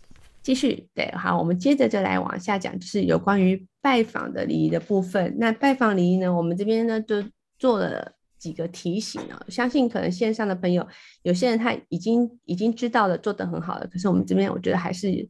[0.43, 5.35] 继续，对，好，我们接着就来往下讲，就是有关于拜访的礼仪的部分。
[5.39, 7.23] 那拜访礼仪呢，我们这边呢就
[7.57, 10.87] 做了几个提醒啊，相信可能线上的朋友
[11.23, 15.27] 有些人他已经已经知道了，做得很好了，可是我们这边我觉得还是。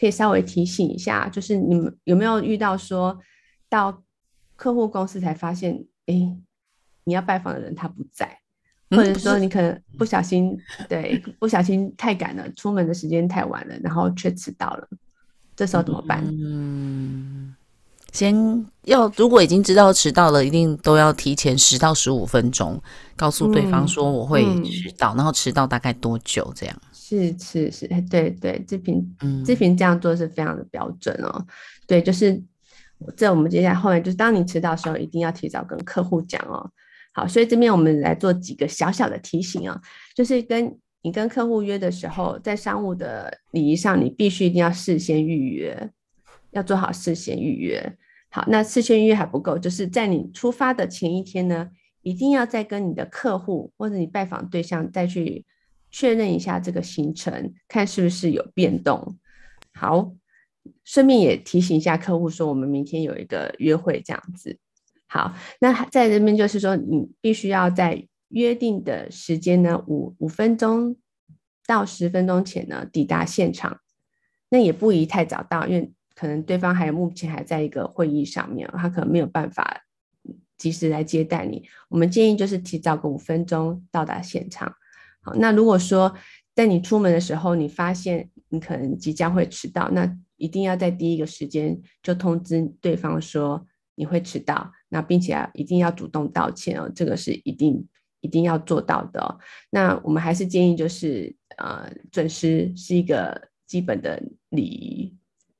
[0.00, 3.18] 可以稍微提醒一下，就是你们有没有遇到说
[3.68, 4.02] 到
[4.56, 6.14] 客户公司才发现，哎，
[7.04, 8.38] 你要拜访的人他不在，
[8.88, 10.58] 或者说你可能不小心，
[10.88, 14.88] 对，不小心太赶了，出门的时间太晚了，然后却迟到了，
[15.54, 16.24] 这时候怎么办？
[16.26, 17.54] 嗯，
[18.10, 18.34] 先
[18.84, 22.82] 要如果已经知道迟到了，一定都要提前十到十五分钟
[23.16, 26.74] 告诉对方说我会迟到，然后迟到大概多久这样。
[27.10, 31.28] 是是是，对对，志平，志平这样做是非常的标准哦。
[31.34, 31.46] 嗯、
[31.88, 32.40] 对，就是
[33.16, 36.70] 这我们接下来后面就是，当你迟到的时候，一定要提早跟客户讲哦。
[37.12, 39.82] 好，所以这边我们来做几个小小的提醒啊、哦，
[40.14, 45.90] 就是跟你跟客户约的时候，在商务的礼仪上，你必须一定要事先预约，
[46.52, 47.96] 要做好事先预约。
[48.30, 51.70] 好，那事先预约还不够，就是在你出发的前一天呢，
[52.02, 55.44] 一定要再跟你的客户或者你拜访对象再去。
[55.90, 59.18] 确认一下这个行程，看是不是有变动。
[59.72, 60.12] 好，
[60.84, 64.58] 顺便也提醒一下客户说，我们明天有一个约会这样子。
[65.06, 70.96] 好，那在这边就是说，你必须要在约定的时间呢，五五分钟
[71.66, 73.80] 到十分钟前呢抵达现场。
[74.50, 79.82] 那也不宜太早到，因为可能对方还有目前还在一个会议上面，他可能没有办法
[80.58, 81.64] 及时来接待你。
[81.88, 84.74] 我们建议就是提早个五分钟到达现场。
[85.22, 86.14] 好，那如果说
[86.54, 97.86] 在你出门的时候，你发现你可能即将会迟到，那一定要在第一个时间就通知对方说你会迟到，那并且一定要主动道歉哦，这个是一定
[98.20, 99.38] 一定要做到的哦。
[99.70, 105.16] 那我们还是建议就是呃，准时是一个基本的礼仪，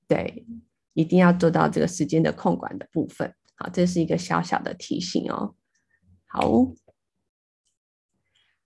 [0.09, 0.47] 对，
[0.95, 3.35] 一定要做到这个时间的控管的部分。
[3.57, 5.55] 好，这是一个小小的提醒哦。
[6.27, 6.73] 好。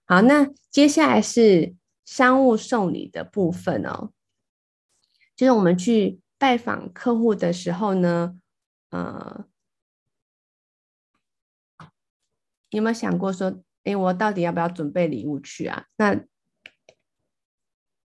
[0.07, 4.13] 好，那接下来是商务送礼的部分哦。
[5.35, 8.39] 就是我们去拜访客户的时候呢，
[8.91, 9.47] 呃，
[12.71, 15.87] 你有没有想过说，哎，我到底要不要准备礼物去啊？
[15.97, 16.25] 那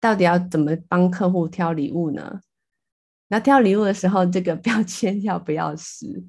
[0.01, 2.41] 到底要怎么帮客户挑礼物呢？
[3.29, 6.27] 那挑礼物的时候，这个 标签要不要撕？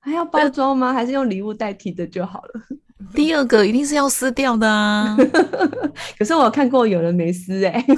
[0.00, 0.92] 还要包装吗？
[0.92, 2.60] 还是用礼物代替的就好了？
[3.12, 5.16] 第二个一定是要撕掉的啊！
[6.16, 7.86] 可是我看过有人没撕哎、欸。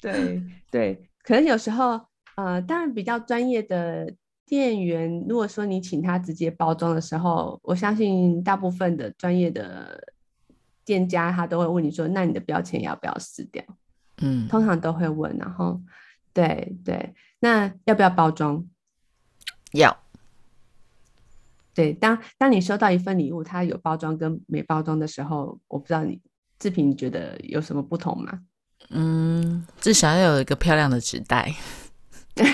[0.00, 2.00] 对对，可能有时候
[2.36, 10.12] 呃，当然比较专业的店员，如果说你请他直接包装的时候，我相信大部分的专业的
[10.84, 13.64] 店家他都会问你说：“那你的标签要不要撕掉？”
[14.20, 15.80] 嗯，通常都会问，然后
[16.34, 18.64] 对对，那要不要包装？
[19.72, 20.03] 要。
[21.74, 26.20] 对，当当你收到一份礼物，它有包装跟没包装的时候，我不知道你
[26.58, 28.38] 志平你觉得有什么不同吗？
[28.90, 31.52] 嗯，至少要有一个漂亮的纸袋。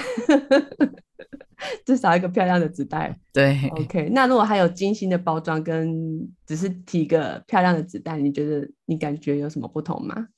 [1.84, 3.18] 至少一个漂亮的纸袋。
[3.32, 4.08] 对，OK。
[4.12, 10.28] 那如果还有精心的包装，跟只是提个漂亮的纸袋，你觉得你感觉有什么不同吗？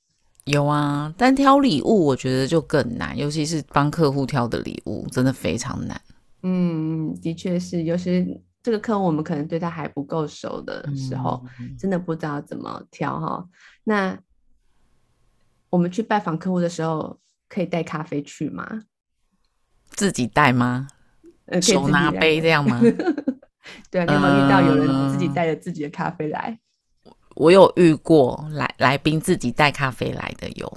[0.45, 6.01] 有啊，但挑礼物我觉得就更难，尤其是帮客户挑的礼物，真的非常难。
[6.41, 13.45] 嗯，的确是，有时这个客户我们可能对他还不够熟的时候，嗯、真的不知道怎么挑哈。
[13.83, 14.17] 那
[15.69, 18.83] 我们去拜访客户的时候，可以带咖啡去吗？
[19.89, 20.87] 自己带吗？
[21.61, 22.79] 手拿杯这样吗？
[23.91, 26.57] 对啊，你有没有遇到有人自己带着自己的咖啡来？
[27.35, 30.71] 我有遇过来来宾自己带咖啡来的有。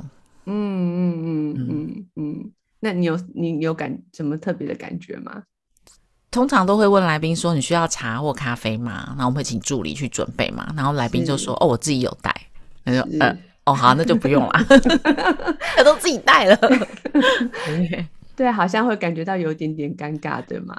[0.46, 5.44] 嗯嗯嗯嗯嗯，那你有你有感什么特别的感觉吗？
[6.36, 9.04] 通常都会问来宾说，你需要茶或咖啡吗？
[9.16, 10.68] 然后我们会请助理去准备嘛。
[10.76, 12.30] 然后来宾就说哦，我自己有带。
[12.84, 14.52] 他说呃哦好，那就不用了，
[15.74, 16.56] 他都自己带了。
[18.36, 20.76] 对，好像会感觉到有点点尴尬，对吗？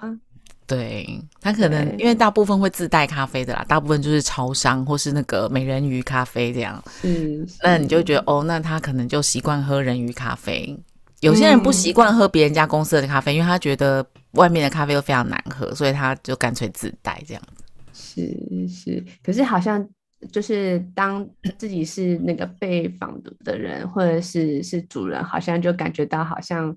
[0.67, 6.82] 对，他可能因为大部分会自带咖啡的啦，大部分就是超商或是那个美人鱼咖啡这样。
[7.02, 10.78] 嗯，那你就觉得哦，那他可能就习惯喝人鱼咖啡。
[11.22, 14.06] 有些人不习惯喝别人家公司的咖啡，嗯，因为他觉得
[14.38, 17.63] 外面的咖啡都非常难喝，所以他就干脆自带这样子。
[17.91, 19.86] 是是，可是好像
[20.32, 26.73] 就是当自己是那个被访的人，或者是是主人，好像就感觉到好像。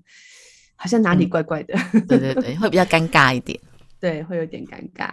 [0.81, 3.59] 好像哪里怪怪的，嗯，对对对，会比较尴尬一点，
[4.01, 5.11] 对，会有点尴尬。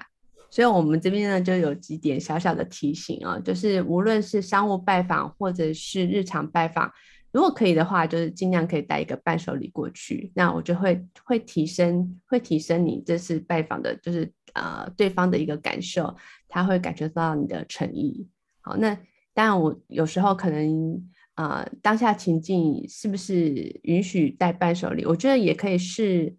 [0.50, 6.90] 所以，我们这边呢就有几点小小的提醒啊，就是无论是商务拜访或者是日常拜访，
[7.38, 16.16] 如果可以的话，就是尽量可以带一个伴手礼过去，那我就会会提升，会提升你这次拜访的，就是呃对方的一个感受，
[16.48, 18.28] 他会感觉到你的诚意。
[18.60, 18.92] 好，那
[19.32, 21.08] 当然我有时候可能。
[21.38, 25.06] 呃，当下情境是不是允许带伴手礼？
[25.06, 26.34] 我觉得也可以是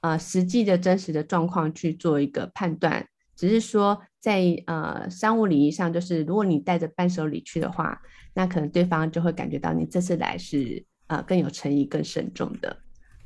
[0.00, 3.04] 呃实际的真实的状况去做一个判断。
[3.36, 8.00] 只是说在呃商务礼仪上，就是如果你带着伴手礼去的话，
[8.34, 12.76] 那可能对方就会感觉到你这次来是呃更有诚意、更慎重的。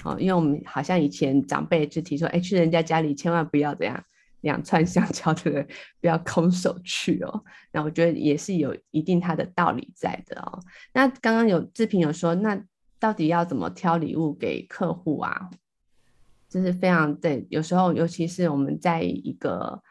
[0.05, 4.05] 哦，因为我们好像以前长辈就提说，哎，去人家家里千万不要这样。
[4.42, 5.66] 两串香蕉的人
[6.01, 7.42] 不要空手去哦，
[7.73, 10.61] 那我觉得也是有一定它的道理在的哦。
[10.94, 12.62] 那刚刚有志平有说，那
[13.01, 15.51] 到底要怎么挑礼物给客户啊？
[16.49, 19.83] 这是非常对，有时候尤其是我们在一个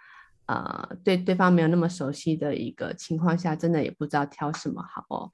[0.47, 5.31] 呃对对方没有那么熟悉的一个情况下，真的也不知道挑什么好哦。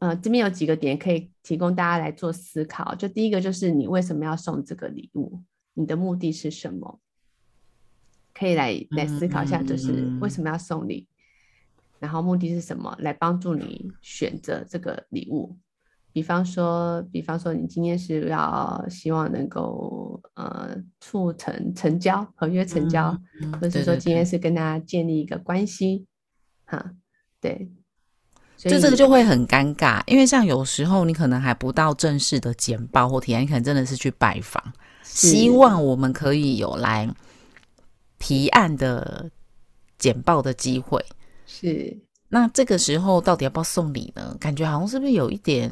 [0.00, 5.42] 呃，这边有几个点可以提供大家来做思考，就第一个就是你为什么要送这个礼物？
[5.74, 7.00] 你的目的是什么？
[8.32, 11.08] 可以来来思考一下，就是为什么要送礼，
[11.98, 15.56] 然后目的是什么，来帮助你选择这个礼物。
[16.12, 23.16] 比方说，比方说，你今天是要希望能够呃促成成交，合约成交，
[23.60, 26.06] 或者说今天是跟他建立一个关系，
[26.66, 26.92] 哈，
[27.40, 27.70] 对。
[28.56, 34.62] 所以就这个就会很尴尬，因为像有时候你可能还不到正式的简报或提案，你可能真的是去拜访，
[35.02, 37.08] 希望我们可以有来。
[38.20, 39.30] 提案的
[39.96, 41.00] 简报的机会
[41.46, 41.96] 是，
[42.30, 44.36] 那这个时候到底要不要送礼呢？
[44.40, 45.70] 感觉好像是不是有一点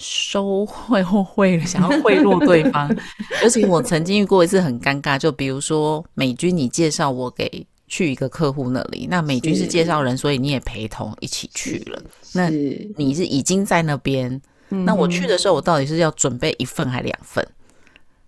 [0.00, 2.88] 收贿或贿想要贿赂对方？
[3.44, 12.02] 而且我曾经遇过一次很尴尬，就比如说美军，你介绍我给去一个客户那里，那美军是介绍人，所以你也陪同一起去了。
[12.32, 12.48] 那
[12.96, 17.46] 你是已经在那边，那我去的时候，我到底是要准备一份还两份？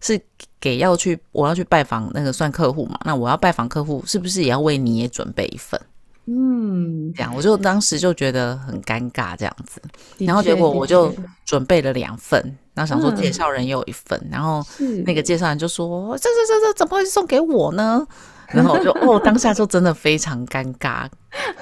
[0.00, 0.20] 是
[0.61, 3.00] 给要去我要去拜访那个算客户嘛？
[3.04, 5.80] 那我要拜访客户，是不是也要为你也准备一份？
[6.26, 9.82] 嗯，这样我就当时就觉得很尴尬这样子，
[10.18, 11.12] 然后结果我就
[11.44, 12.40] 准备了两份，
[12.74, 14.64] 然后想说介绍人也有一份，嗯、然后
[15.04, 18.06] 那个介绍人就说：“这这这这怎么会送给我呢？”
[18.48, 21.08] 然后我就哦，当下就真的非常尴尬，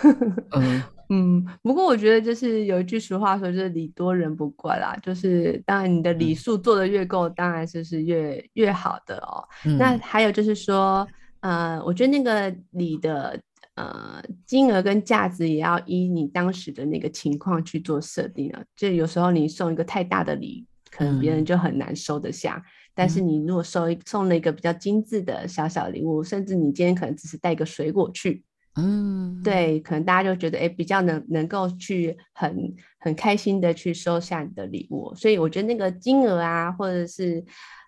[0.53, 0.83] 嗯。
[1.13, 4.97] 嗯，不过我觉得就是有一句俗话说，就是礼多人不怪啦。
[5.03, 9.43] 就是当然你的礼数做的越够，嗯、当然就是越越好的哦。
[9.65, 11.05] 嗯、那还有就是说，
[11.41, 13.37] 呃，我觉得那个礼的
[13.77, 18.63] 呃金额跟价值也要依你当时的那个情况去做设定了。
[18.77, 22.57] 就有时候你送一个太大的礼，可能别人就很难收得下。
[22.57, 22.65] 嗯、
[22.95, 28.45] 但是你如果收一送了一个比较精致的小小礼物，甚至你今天可能只是带个水果去。
[28.77, 37.45] 嗯，对，可能大家就觉得，哎，比较能能够去很很开心的去收下你的礼物，所以我觉得那个金额啊，或者是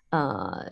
[0.09, 0.69] 呃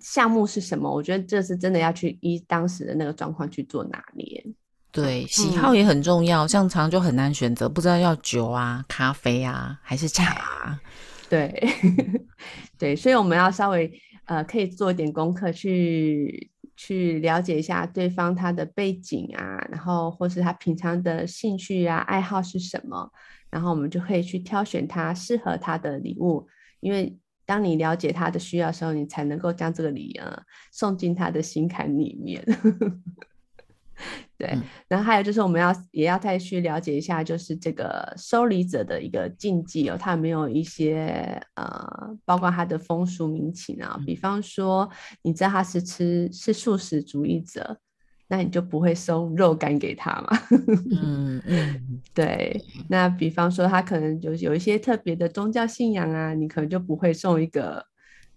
[0.00, 4.44] 项目是什么，我觉得这是真的要去依当时的那个状况去做拿捏。
[4.90, 10.80] 对，喜好也很重要，嗯、像常常就很难选择，不知道要酒啊、咖啡啊还是茶、啊。
[11.28, 11.52] 对，
[12.78, 13.92] 对，所以我们要稍微
[14.24, 16.50] 呃，可以做一点功课去。
[16.80, 23.10] 去了解一下对方他的背景啊，然后或是他平常的兴趣啊、爱好是什么，
[23.50, 26.46] 然后我们就可以去挑选他适合他的礼物。
[26.78, 27.18] 因为
[27.48, 32.44] 当你了解他的需要的时候，你才能够将这个礼啊送进他的心坎里面。
[34.36, 44.88] 对，然后还有就是我们要也要再去了解一下，就是这个收礼者的一个禁忌哦，他有没有一些呃，包括他的风俗民情啊，比方说
[45.22, 47.80] 你知道他是吃是素食主义者，
[48.28, 50.38] 那你就不会送肉干给他嘛。
[51.02, 52.62] 嗯 嗯，对。
[52.88, 57.84] 那比方说他可能就有一些特别的宗教信仰啊，你可能就不会送一个。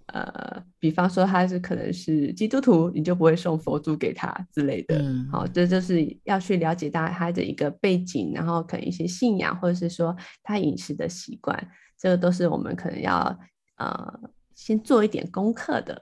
[0.07, 4.97] 呃，比方说他是可能是基督徒，你就不会送佛珠给他之类的。
[4.97, 10.13] 嗯，好，这就是要去了解到他的一个背景，然后可能一些信仰，或者是说
[10.43, 11.65] 他饮食的习惯，
[11.97, 13.39] 这个都是我们可能要
[13.77, 14.19] 呃
[14.53, 16.01] 先做一点功课的。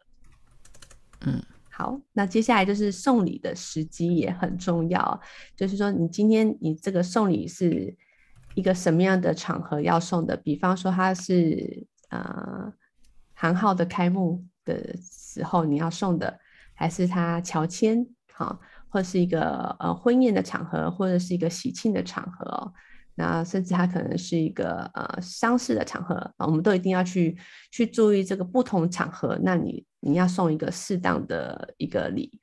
[1.28, 1.40] 嗯，
[1.80, 5.20] 好，那接下来就是送礼的时机也很重要，
[5.56, 7.96] 就是说你今天你这个送礼是
[8.54, 10.38] 一个什么样的场合要送的？
[10.38, 12.72] 比方说他是呃。
[13.42, 16.38] 韩号的开幕的时候，你要送的
[16.74, 18.60] 还是他乔迁，好，
[18.90, 22.74] 或是一个呃婚宴的场合，或者是一个喜庆的场合哦。
[23.16, 27.38] 那甚至他可能是一个呃丧事的场合啊，我们都一定要去
[27.72, 29.40] 去注意这个不同场合。
[29.42, 32.40] 那你你要送一个适当的一个礼，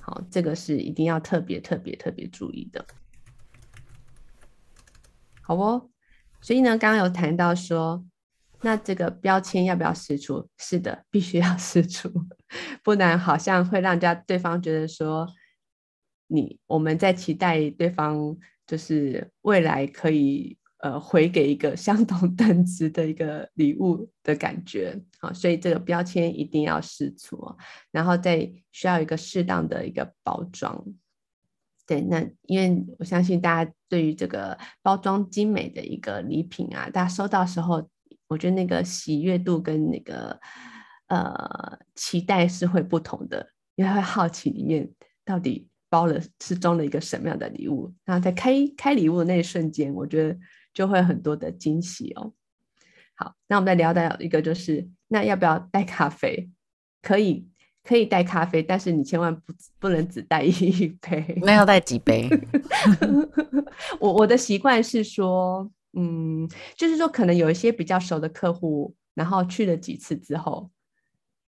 [0.00, 2.84] 好，这个是一定要特别特别特别注意的。
[5.42, 5.90] 好哦，
[6.40, 8.04] 所以呢，刚刚有谈到说。
[8.62, 10.48] 那这个标签要不要撕除？
[10.56, 12.10] 是的，必须要撕除，
[12.82, 15.28] 不然好像会让家对方觉得说
[16.28, 18.34] 你我们在期待对方
[18.66, 27.56] 就是未来可以呃回给一个相同 等值的一个礼物的感觉啊，所以这个标签一定要释出，
[27.90, 30.84] 然后再需要一个适当的一个包装。
[31.86, 37.88] 对，那因为我相信大家对于这个包装精美的一个礼品啊，大家收到时候。
[38.26, 40.40] 我觉得那个喜悦度跟那个
[41.08, 44.90] 呃期待是会不同的，因为会好奇里面
[45.26, 47.92] 到底包了是装了一个什么样的礼物。
[48.02, 50.36] 然后在开开礼物的那一瞬间，我觉得
[50.74, 52.34] 就会很多的惊喜哦。
[53.14, 56.50] 好，那我们再聊到一个，就是那要不要带咖啡？
[57.00, 57.48] 可以，
[57.82, 61.40] 可以带咖啡，但是你千万不不能只带一杯。
[61.42, 62.28] 那要带几杯？
[63.98, 65.70] 我我的习惯是说。
[65.96, 70.68] 嗯，就是说，可能有一些比较熟的客户，然后去了几次之后，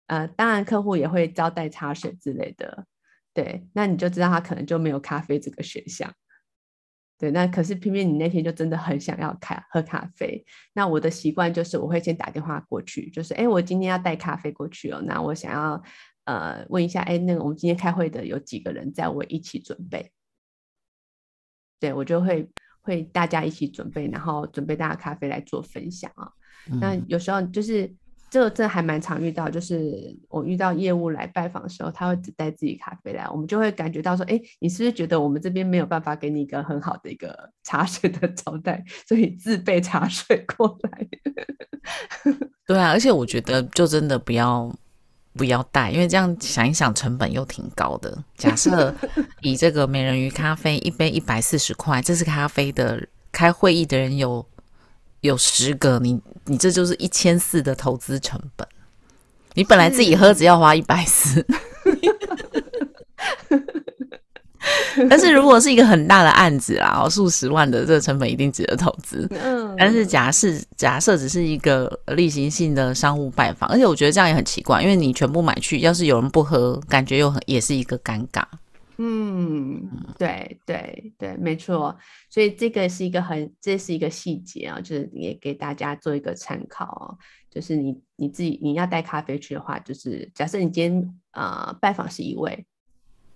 [0.07, 2.85] 呃，当然客户也会招待茶水之类的，
[3.33, 6.09] 对，那你就知道他可能就没有咖啡这个选项，
[7.19, 10.43] 对，那可是偏偏你那天就真的很想要咖喝咖啡，
[10.73, 15.83] 那我的习惯就是我会先打电话过去，就是哎，我今天要带咖啡过去哦，那我想要
[16.23, 20.11] 呃问一下，哎，那个我们今天开会的有几个人在我一起准备，
[21.79, 22.49] 对，我就会。
[22.81, 26.31] 会大家一起准备，然后准备大家咖啡来做分享啊。
[26.71, 27.93] 嗯、那有时候就是
[28.29, 41.07] 这个，这还蛮常遇到，就是我遇到业务来拜访的时候，他会只带自己咖啡来，我们就会感觉到说，哎，你是不是觉得我们这边没有办法给你一个很好的一个 茶水的招待，所以自备茶水过来？
[42.67, 44.73] 对啊，而且我觉得就真的不要。
[45.37, 48.23] 不要带，因为这样想一想，成本又挺高的。
[48.35, 48.93] 假设
[49.41, 54.45] 以这个美人鱼咖啡一杯一百四十块，这是咖啡的开会议的人有
[55.21, 58.67] 有十个，你你这就是一千四的投资成本。
[59.53, 61.45] 你本来自己喝只要花一百四。
[65.09, 69.27] 但是如果是一个很大的案子啊，数十万的这个成本一定值得投资。
[69.31, 78.43] 嗯，但是假设假设只是一个例行性的商务拜访，而且我觉得这样也很奇怪，因为你全部买去，要是有人不喝，感觉又很也是一个尴尬。
[79.01, 81.97] 嗯，对对对，没错。
[82.29, 87.17] 所以这个是一个很，这是一个细节啊，就是也给大家做一个参考哦。
[87.49, 92.65] 就是你你自己你要带咖啡去的话，就是假设你今天啊、呃、拜访是一位。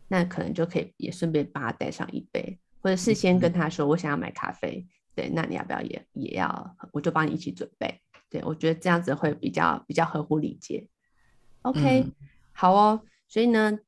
[0.09, 4.85] 那可能就可以也顺便把他带上一杯，或者事先跟他说我想要买咖啡，
[5.15, 7.99] 对，那你要不要也也要，我就帮你一起准备。
[8.29, 10.87] 对，我觉得这样子会比较比较合乎礼节。
[11.63, 12.11] OK，嗯，
[12.51, 13.01] 好哦。
[13.27, 13.79] 所以呢，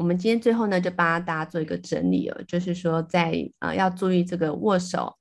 [0.00, 5.14] 我们今天最后呢就帮大家做一个整理了，就是说在呃要注意这个握手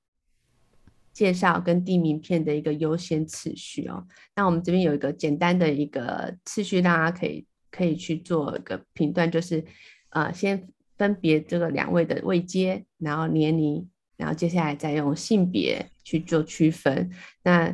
[1.12, 4.08] 介绍跟递名片的一个优先次序哦。
[4.36, 9.66] 那我们这边有一个简单的一个次序，大家可以可以去做一个评断，就是。
[10.12, 10.68] 呃，先
[10.98, 17.12] 分别这个两位的位阶，然后年龄，然后接下来再用性别去做区分。
[17.44, 17.72] 那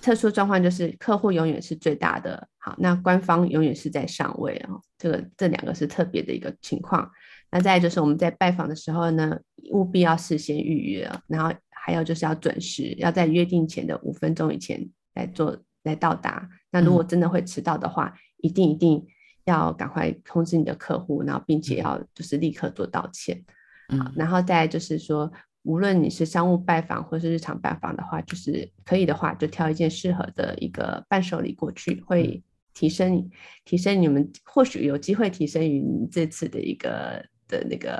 [0.00, 4.80] 特殊状况就是客户永远是最大的，好，那官方永远是在上位哦。
[4.98, 7.10] 这个这两个是特别的一个情况。
[7.50, 9.38] 那再就是我们在拜访的时候呢，
[9.72, 16.48] 务必要事先预约，然后还有就是要准时，要在约定前的五分钟以前来做来到达。
[16.70, 19.02] 那如果真的会迟到的话，嗯、一定一定
[19.46, 23.42] 要赶快通知你的客户，然后并且要就是立刻做道歉。
[23.90, 25.32] 嗯，好，然后再就是说，
[25.68, 32.42] 无论你是商务拜访或是日常拜访的话，就是可以的话，就挑一件适合的一个伴手礼过去，会
[32.74, 33.28] 提升你
[33.64, 37.24] 提升你们或许有机会提升于你这次的一个。
[37.50, 37.98] 的那个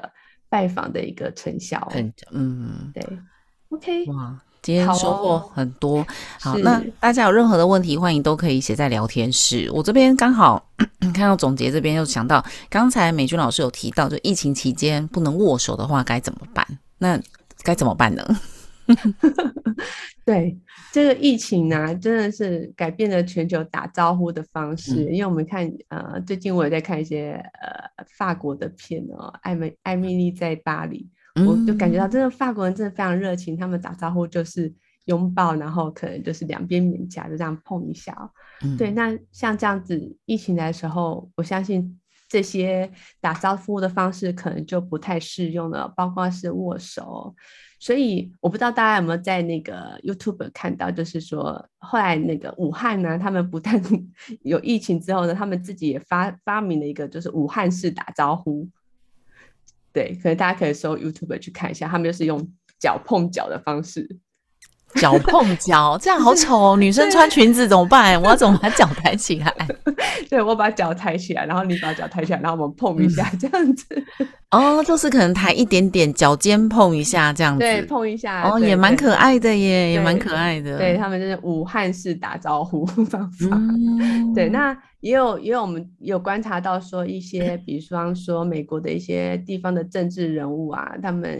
[0.51, 1.91] 拜访的一个成效，
[2.33, 3.03] 嗯，对
[3.71, 6.07] ，OK，哇，今天收获很多。
[6.39, 9.71] 好，好，那大家有任何的问题，欢迎都可以写在聊天室。
[9.73, 10.69] 我这边刚好
[11.15, 16.67] 看到总结这边又想到，刚才美君老师有提到，就疫情期间不能握手的话该怎么办？
[16.99, 17.19] 那
[17.63, 18.25] 该怎么办呢？
[20.25, 20.59] 对，
[20.93, 25.05] 这个疫情呢、啊，真的是改变了全球打招呼的方式。
[25.05, 34.73] 嗯、因为我们看，呃，最近我也在看一些呃法国的片哦，艾美艾米丽在巴黎，嗯、我就感觉到真的法国人真的非常热情，他们打招呼就是
[35.05, 38.31] 拥抱，然后可能就是两边脸颊就这样碰一下、哦。
[38.63, 41.99] 嗯、对，那像这样子疫情来的时候，我相信
[42.29, 47.35] 这些打招呼的方式可能就不太适用了，包括是握手。
[47.81, 53.81] 所以我不知道大家有没有在那个 YouTube 看到，就是说后来那个武汉呢，他们不但
[54.43, 58.69] 有疫情之后呢，他们自己也发发明了一个，就是武汉式打招呼。
[59.93, 64.19] 对，可能大家可以搜 YouTube 去看一下，他们就是用脚碰脚的方式。
[64.95, 66.77] 脚碰脚，这样好丑哦！
[66.77, 68.21] 女生穿裙子怎么办？
[68.23, 69.55] 我要怎么把脚抬起来？
[70.31, 73.85] 对，我把脚抬起来，然后你把脚抬起来，然后我们碰一下，这样子。
[74.51, 77.61] 哦，就是可能抬一点点，脚尖碰一下这样子。
[77.61, 78.49] 对，碰一下。
[78.49, 80.79] 哦，也蛮可爱的耶，也蛮可爱的。
[80.79, 83.61] 对，他们就是武汉式打招呼 方法。
[84.35, 91.39] 对，那也有也有我们有观察到说一些，比方说美国的一些地方的政治人物啊，他们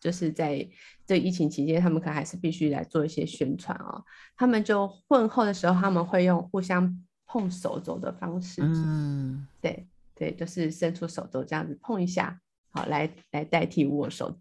[0.00, 0.66] 就是在。
[1.06, 4.04] 这疫情期间，他们可能还是必须来做一些宣传哦。
[4.36, 8.60] 他们就问候的时候，他们会用互相碰手肘的方式。
[8.64, 9.86] 嗯，对
[10.16, 12.36] 对，就是伸出手肘这样子碰一下，
[12.72, 14.36] 好，来来代替握手。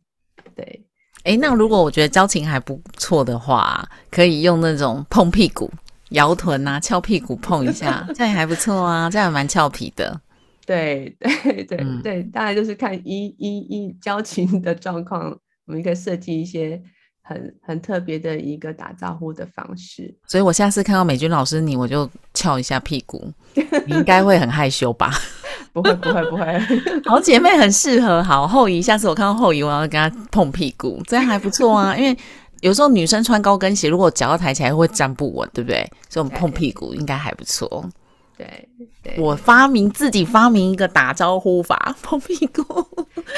[0.55, 0.87] 对，
[1.23, 5.71] 哎，那如果我觉得交情还不错的话，可以用那种碰屁股、
[6.09, 10.19] 摇臀啊、翘屁股碰一下，这样也还不错啊，这样也蛮俏皮的。
[10.65, 15.39] 对对对、嗯、对，当然就是看一一一交情的状况。
[15.67, 16.81] 我们可以设计一些
[17.21, 25.11] 很很特别的一个打招呼的方式，所以我下次看到美君老师你，我就翘一下屁股，你应该会很害羞吧？
[25.73, 26.59] 不会不会不会，
[27.05, 28.23] 好姐妹很适合。
[28.23, 31.97] 好，后移，下次我看到后移，我要跟她碰屁股，这样还不错啊。
[31.97, 32.17] 因为
[32.61, 35.79] 有时候女生穿高跟鞋，如果脚要抬起来会站不稳，对不对？
[36.07, 37.89] 所以我们碰屁股应该还不错。
[38.37, 38.69] 对，
[39.01, 42.63] 对，我发明自己发明一个打招呼法，碰屁股。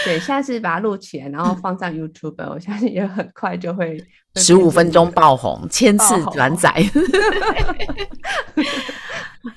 [0.03, 4.03] 对，下次把它录起来，然后放上 YouTube，、嗯、我相信也很快就会
[4.35, 6.73] 十五分钟爆红，千次转载。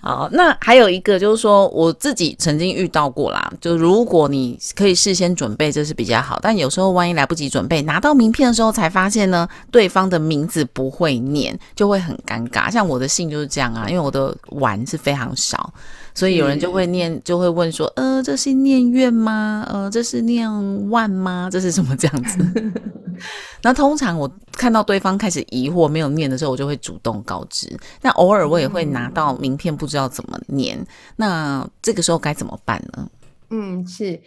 [0.00, 6.38] 好，那还有一个就是说，我自己曾经遇到过啦，就如果你可以事先准备，这是比较好。
[6.42, 12.70] 但有时候万一来不及准备，拿到名片的时候才发现呢，对方的名字不会念，就会很尴尬。
[12.70, 15.72] 像我的姓就是这样啊，因为我的玩是非常少。
[16.20, 19.66] 所以有人就会念，就会问说，呃，这是念愿吗？
[19.66, 20.46] 呃，这是念
[20.90, 21.48] 万吗？
[21.50, 22.72] 这是什么这样子？
[23.64, 27.74] 那通常我看到对方开始疑惑没有念的时候，我就会主动告知。
[28.02, 30.78] 那偶尔我也会拿到名片，不知道怎么念。
[31.16, 33.08] 那这个时候该怎么办呢？
[33.48, 34.20] 嗯，是。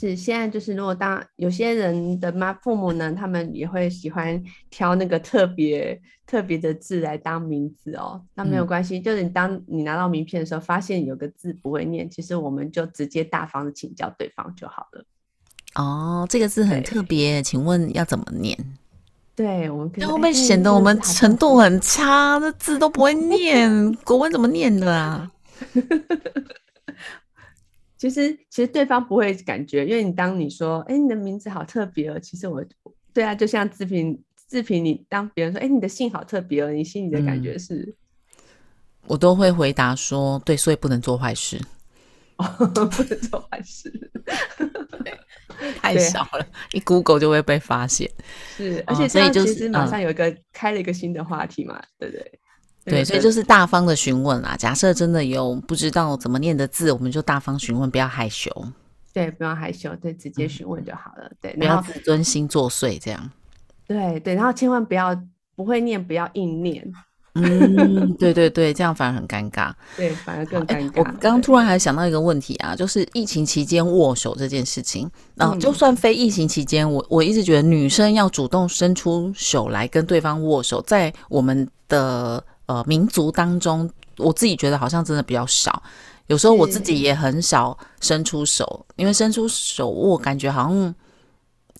[0.00, 4.40] 是，现在就是，如果当有些人的妈父母呢，他们也会喜欢
[4.70, 8.22] 挑那个特别特别的字来当名字哦。
[8.34, 15.04] 那没有关系，嗯、就是你当你拿到名片的时候，发现有个字不会念，其实我们就直接大方的请教对方就好了。
[15.74, 18.56] 哦，这个字很特别，对请问要怎么念？
[19.34, 19.88] 对，我。
[19.88, 22.38] 会不会显得我们程度很差？
[22.38, 25.28] 这字都不会念，国文怎么念的啊？
[27.98, 32.18] 其实，其实对方不会感觉，因为你当你说，哎，你的名字好特别哦。
[32.20, 32.64] 其实我，
[33.12, 37.94] 对啊，就像志平，志平，你当别人说，哎，你的姓好特别哦，你心里的感觉是，嗯、
[39.08, 41.60] 我都会回答说，对，所以不能做坏事，
[42.36, 43.92] 哦、 不能做坏事，
[45.82, 48.08] 太少了，一 Google 就会被发现。
[48.56, 52.40] 是，而且这样其实马上有一个开了一个新的话题嘛，嗯、对不对？
[52.88, 54.56] 对，所以就是大方的询问啦。
[54.58, 58.50] 假设真的有不知道怎么念的字，我们就大方询问，不要害羞。
[59.12, 61.24] 对，不要害羞，对，直接询问就好了。
[61.24, 63.30] 嗯、对，不要自尊心作祟，这样。
[63.86, 65.18] 对对，然后千万不要
[65.56, 66.92] 不会念，不要硬念。
[67.34, 69.72] 嗯， 对对对，这样反而很尴尬。
[69.96, 70.98] 对，反而更尴尬。
[70.98, 75.08] 我刚刚突然还想到一个问题啊，就是疫情期间握手这件事情。
[75.36, 85.82] 啊，就算非疫情期间，我我一直觉得女生要主动伸出手来跟对方握手，在我们的呃民族当中，我自己觉得好像真的比较少。
[86.28, 90.94] 有时候我自己也很少伸出手，因为伸出手握，感觉好像。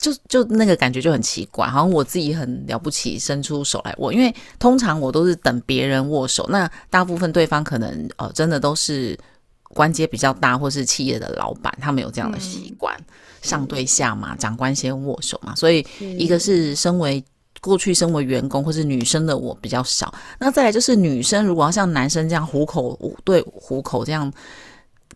[0.01, 4.13] 就就那个感觉就很奇怪，好像我自己很了不起，伸出手来握。
[4.13, 9.19] 因为通常我都是等别人握手，那大部分对方可能呃真的都是
[9.65, 13.05] 官阶比较大，或是企业的老板，他们有这样的习惯，嗯、
[13.43, 15.53] 上对下嘛，长官先握手嘛。
[15.57, 15.85] 所以
[16.17, 17.25] 一个是身为
[17.61, 24.33] 过去身为员工或是女生的我比较少，那再来就是女生如果要像男生这样虎口对虎口这样。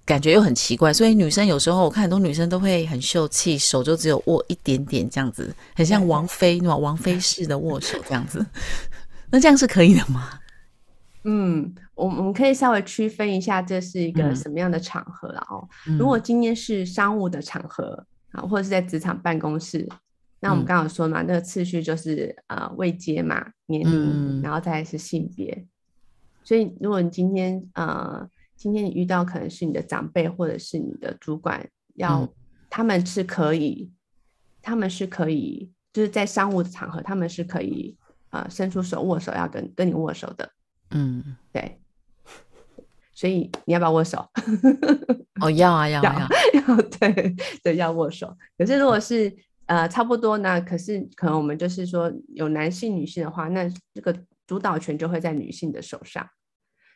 [0.04, 8.44] 感觉又很奇怪，所以女生有时候我看很多女生都会很秀气，手就只有握一点点这样子，很像王菲那种王菲式的握手这样子。
[9.30, 10.28] 那这样是可以的吗？
[11.22, 15.62] 嗯，我我们可以稍微区分一下，这是一个什么样的场合了哦。
[15.86, 19.88] 嗯、如果今天是商务的场合啊，或者是在职场办公室，
[20.42, 25.64] 那我们刚刚说嘛，那个次序就是呃位阶嘛，年龄，嗯、然后再是性别。
[26.44, 28.28] 所以如果你今天呃。
[28.54, 32.28] 今天你遇到可能是你的长辈或者是你的主管，要、嗯、
[32.70, 33.90] 他们是可以，
[34.60, 37.96] 他们是可以，就是在商务的场合，他们是可以
[38.30, 40.48] 呃伸出手握手，要跟跟你握手的。
[40.92, 41.80] 嗯，对。
[43.12, 44.30] 所以你要不要握手？
[45.42, 47.34] 哦，要啊，要啊，要，要， 对
[47.64, 48.36] 对，要握手。
[48.56, 49.34] 可是如果是
[49.72, 54.14] 呃差不多呢，可是可能我们就是说有男性、女性的话，那这个
[54.46, 56.28] 主导权就会在女性的手上。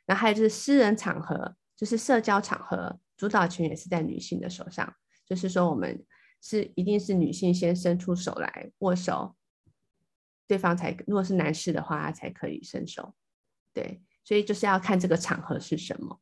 [0.07, 4.95] 那还有就是私人场合，就是社交场合，主导权也是在女性的手上。
[5.25, 6.05] 就是说，我们
[6.43, 9.35] 是一定是女性先伸出手来握手，
[10.47, 13.15] 对方才如果是男士的话，他才可以伸手。
[13.73, 16.21] 对，所以就是要看这个场合是什么，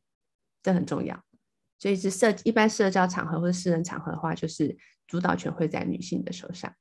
[0.63, 1.21] 这很重要。
[1.77, 4.77] 所以是社一般社交场合或者私人场合的话，就是
[5.07, 6.73] 主导权会在女性的手上。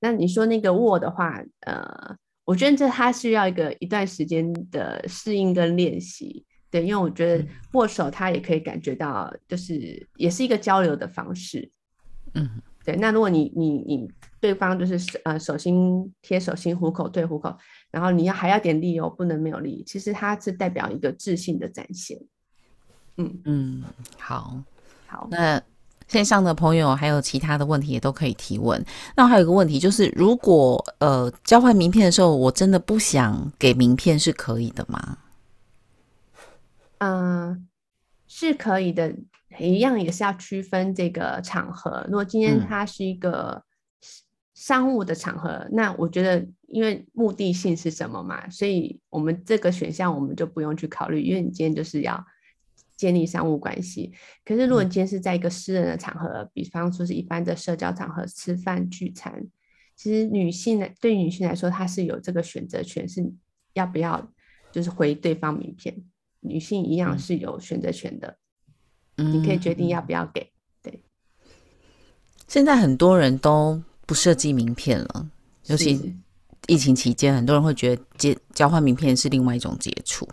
[0.00, 2.16] 那你说那个握的话，呃。
[2.46, 11.72] 我觉得这它需要一个一段时间的适应跟练习，对，因为我觉得握手它也可以感觉到，就是也是一个交流的方式，
[12.34, 12.96] 嗯，对。
[12.96, 14.12] 那如果你你你
[14.42, 17.56] 对方就是呃手心贴手心，虎口对虎口，
[17.90, 22.20] 然后你要还要点力哦，不能没有力，其实它是代表一个自信的展现。
[23.16, 23.84] 嗯嗯，
[24.18, 24.62] 好，
[25.06, 25.62] 好，那。
[26.14, 28.80] 线上的朋友还有其他的问题也都可以提问。
[29.16, 35.18] 那还有一个问题就是，如果呃交换名片的时候，我真的不想给名片，是可以的吗？
[36.98, 37.58] 嗯、呃，
[38.28, 39.12] 是可以的，
[39.58, 42.04] 一样也是要区分这个场合。
[42.06, 43.60] 如果今天它是一个
[44.54, 52.24] 商务的场合，嗯、那我觉得因为目的性是什么嘛，所以我们这个选项我们就不用去考虑，因为你今天就是要。
[52.96, 54.12] 建立商务关系，
[54.44, 59.44] 可是如果你今天是在一个私人的场合，嗯、比方说是一般的社交场合吃饭聚餐，
[59.96, 63.32] 其实女性呢，对女性来说，她是有这个选择权，是
[63.72, 64.30] 要不要
[64.70, 66.04] 就是回对方名片，
[66.40, 68.36] 女性一样是有选择权的，
[69.16, 70.52] 嗯、你可以决定要不要给。
[70.80, 71.02] 对，
[72.46, 75.28] 现在很多人都不设计名片了，
[75.66, 76.14] 尤其
[76.68, 80.28] 疫情期间，很多人会觉得接交换名片是另外一种接触。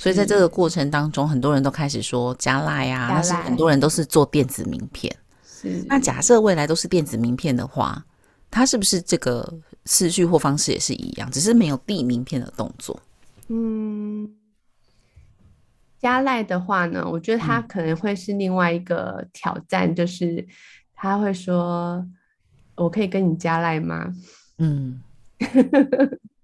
[0.00, 5.12] 所以在这个过程当中，很多人都开始说加赖啊，但是很多人都是做电子名片。
[5.44, 8.06] 是，那假设未来都是电子名片的话，
[8.48, 9.52] 它是不是这个
[9.84, 12.98] 次序或方式也是一样，只是没有递名片的动作？
[13.48, 14.30] 嗯，
[15.98, 20.46] 加赖的话呢，我觉得它可能会是另外一个挑战，嗯、就是
[20.94, 22.06] 他会说
[22.76, 24.14] ：“我可以跟你加赖吗？”
[24.58, 25.02] 嗯，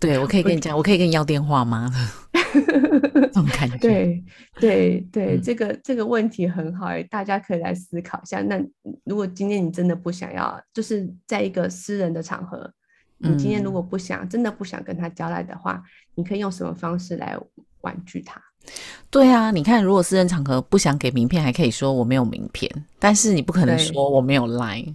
[0.00, 1.90] 对，我可以跟你讲，我可以跟你要电话吗？
[2.52, 4.24] 这种感觉，对
[4.60, 8.42] 对对，这个这个问题很好，大家可以来思考一下。
[8.42, 8.60] 那
[9.04, 12.70] 如果今天你真的不想要，就是在一个私人的场合，
[13.18, 15.82] 你今天如果不想，真的不想跟他交代的话，
[16.14, 17.38] 你可以用什么方式来
[17.80, 18.42] 婉拒他？
[19.10, 24.94] 对啊，你看，如果私人场合不想给名片，还可以说我没有名片，但是你不可能说我没有 line，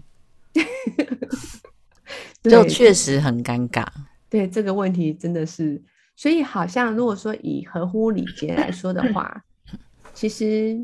[2.43, 3.85] 就确实很尴尬。
[4.29, 5.81] 对，这个问题真的是。
[6.15, 9.43] 所以，好像如果说以合乎礼节来说的话，
[10.15, 10.83] 其实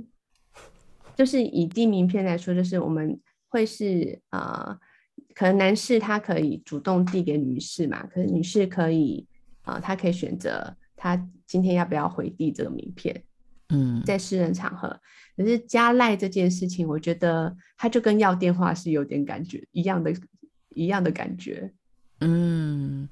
[1.15, 3.19] 就是以递名片来说，就是我们
[3.49, 4.77] 会是呃，
[5.33, 9.27] 可能男士他可以主动递给女士嘛，可是女士可以
[9.63, 13.23] 啊、呃，他可以选择她今天要不要回递这个名片。
[13.69, 14.99] 嗯，在私人场合。
[15.35, 20.13] 可是加赖这件事情，我觉得它就跟要电话是有点感觉一样的，
[20.75, 21.73] 一样的感觉。
[22.23, 23.07] 嗯，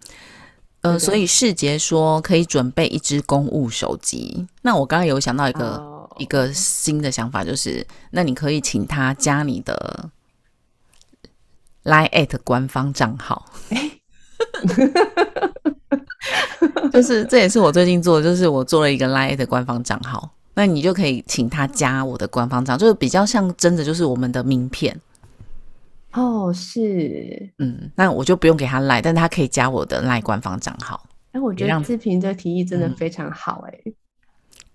[0.82, 4.48] 呃，所以世杰说可以准备一支公务手机。
[4.62, 10.10] 那我刚刚有想到一个、哦、一个新的想法，就是那你可以请他加你的
[11.84, 13.46] Line@ at 官方账号。
[16.92, 20.32] 就是这也是我最近做的，就是我做了一个 Line@ 官方账号。
[20.54, 25.00] 那你就可以请他加我的官方账，就是比较像真的，就是我们的名片。
[26.14, 31.02] 哦，是，嗯，那我就不用给他赖，但他可以加我的赖官方账号。
[31.32, 33.66] 哎，我觉得志平这个提议真的非常好，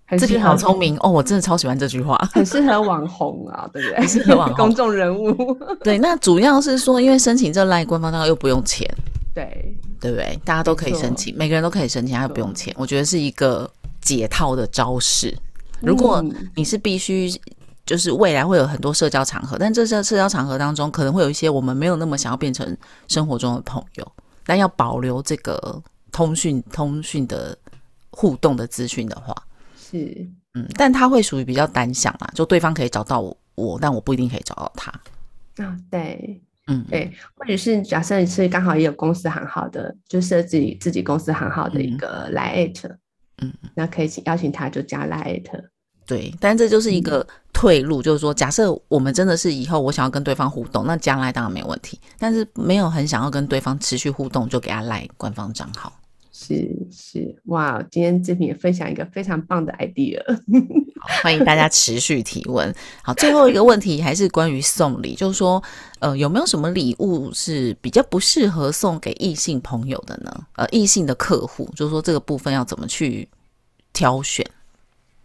[0.07, 3.99] 哎，志平好聪明哦，我真的超喜欢这句话， 很适合网红啊，对不对？
[3.99, 5.55] 很适合网红 公众人物。
[5.83, 8.89] 对，那主要是说，因为申请这赖官方账号又不用钱，
[9.35, 10.39] 对，对不对？
[10.43, 13.69] 大家都可以申请，每个人都可以申请，他又不用钱，我觉得是一个
[14.01, 15.37] 解套的招式。
[15.81, 16.25] 如果
[16.55, 17.29] 你是必须，
[17.87, 22.77] 就是未来会有很多社交场合，但这些社交场合当中可能会有一些我们没有那么想要变成
[23.07, 24.11] 生活中的朋友，
[24.45, 25.81] 但要保留这个
[26.11, 27.57] 通讯通讯的
[28.11, 29.33] 互动的资讯的话，
[29.75, 34.91] 是嗯，但他会属于比较单向啦，就对方可以找到我，我但我不一定可以找到他。
[35.63, 42.95] 啊，对，嗯，对，或者是假设你是刚好也有公司行号的，就设置自己公司行号的一个来 at。
[43.39, 45.43] 嗯，那可以请邀请他，就加 Line。
[46.07, 51.99] 对，但这就是一个退路，嗯、就是说，假设我们真的是以后我想要跟对方互动，那加 Line 当然没问题。
[52.17, 55.91] 但是没有很想要跟对方持续互动，就给他 Line 官方账号。
[56.31, 60.21] 是是，哇，今天志平也分享一个非常棒的 idea，
[61.23, 62.73] 欢迎大家持续提问。
[63.01, 65.61] 好，最后一个问题还是关于送礼，就是说，
[65.97, 70.31] 呃，有没有什么礼物是比较不适合送给异性朋友的呢？
[70.57, 73.27] 呃，异性的客户，就是说这个部分要怎么去
[73.91, 74.45] 挑选？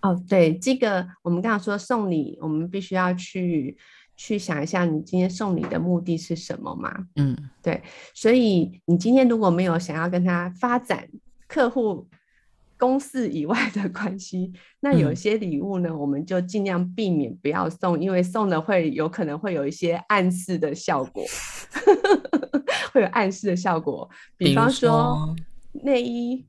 [0.02, 3.76] 哦，对，这个我们刚刚说送礼，我们必须要去。
[4.14, 6.94] 去想一下，你今天送礼的目的是什么嘛？
[7.16, 7.82] 嗯，对，
[8.14, 11.08] 所以你今天如果没有想要跟他发展
[11.48, 12.06] 客户
[12.78, 21.24] 公事以外的关系，那有些礼物呢，嗯、我们就尽量避免不要送，因为送了会有可能会有一些暗示的效果，
[22.92, 25.34] 会有暗示的效果，比方说
[25.82, 26.46] 内衣。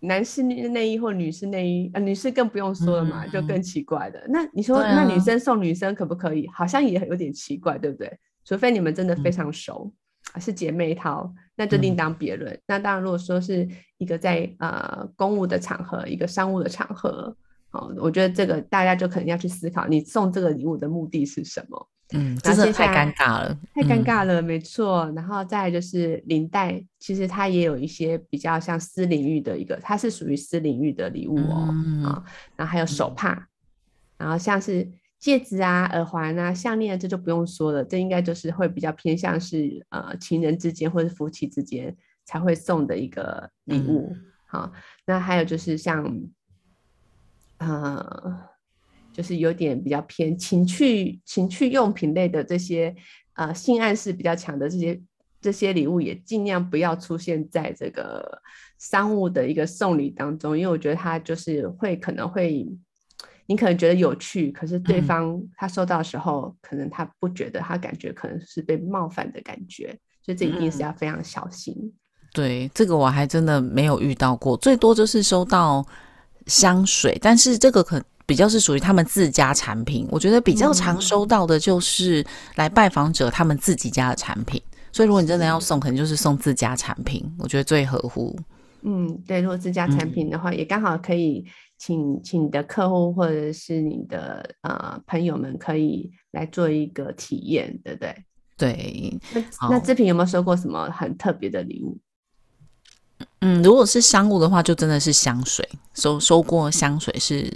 [0.00, 4.24] 男士内衣或女士内衣，呃，女士更不用说了嘛，嗯、就更奇怪的。
[4.28, 6.48] 那你说，啊、那女生送女生可不可以？
[6.48, 8.18] 好像也有点奇怪，对不对？
[8.44, 9.92] 除非你们真的非常熟，
[10.34, 12.50] 嗯、是姐妹淘，那就另当别论。
[12.52, 17.36] 嗯、那当然，如果说是一个在呃公务的场合，一个商务的场合，
[17.72, 21.88] 哦，我觉得这个大家就可能要去思考，你送这个礼物的目的是什么。
[22.12, 25.08] 嗯，真的太尴尬了，太尴尬了，没错。
[25.14, 31.68] 然后再来就是领带，其实它也有一些比较像私领域的一个，它是属于私领域的礼物哦。
[31.70, 32.24] 嗯、啊，
[32.56, 33.46] 然后还有手帕，嗯、
[34.18, 34.90] 然后像是
[35.20, 44.10] 戒指啊、耳环啊、项链，这就不用说了，这应该就是会比较偏向是呃情人之间或者夫妻之间才会送的一个礼物。
[44.12, 44.72] 嗯、好，
[45.06, 46.04] 那还有就是像，
[47.58, 48.50] 呃。
[49.12, 52.94] 就是有点比较偏情趣、情趣用品类的这些，
[53.34, 55.00] 呃，性暗示比较强的这些
[55.40, 58.40] 这些礼物，也尽量不要出现在这个
[58.78, 62.66] 商务的一个送礼当中，因为我觉得他就是会可能会，
[63.46, 71.74] 你可能觉得有趣，可是对方他收到的时候，嗯、可能他不觉得，他感觉可能是被冒犯的感觉，所以这一定是要非常小心。
[71.76, 71.92] 嗯、
[72.32, 75.84] 对，这个我还真的没有遇到过，最多就是收到
[76.46, 78.02] 香水，但是这个可。
[78.30, 82.24] 比较是属于他们自家产品，我觉得比较常收到的就是
[82.54, 84.62] 来拜访者他们自己家的产品，
[84.92, 88.38] 所以如果你真的要送，可能就是送自家产品，我觉得最合乎。
[88.82, 91.44] 嗯，对，如果自家产品的话，嗯、也刚好可以
[91.76, 98.24] 请请你的客户或者是你的呃朋友们可以来做一个体验，对不对？
[98.56, 99.18] 对。
[99.34, 101.98] 那那志平有没有收过什么很特别的礼物？
[103.40, 107.52] 嗯，如果是商务的话，就真的是香水，收收过香水是。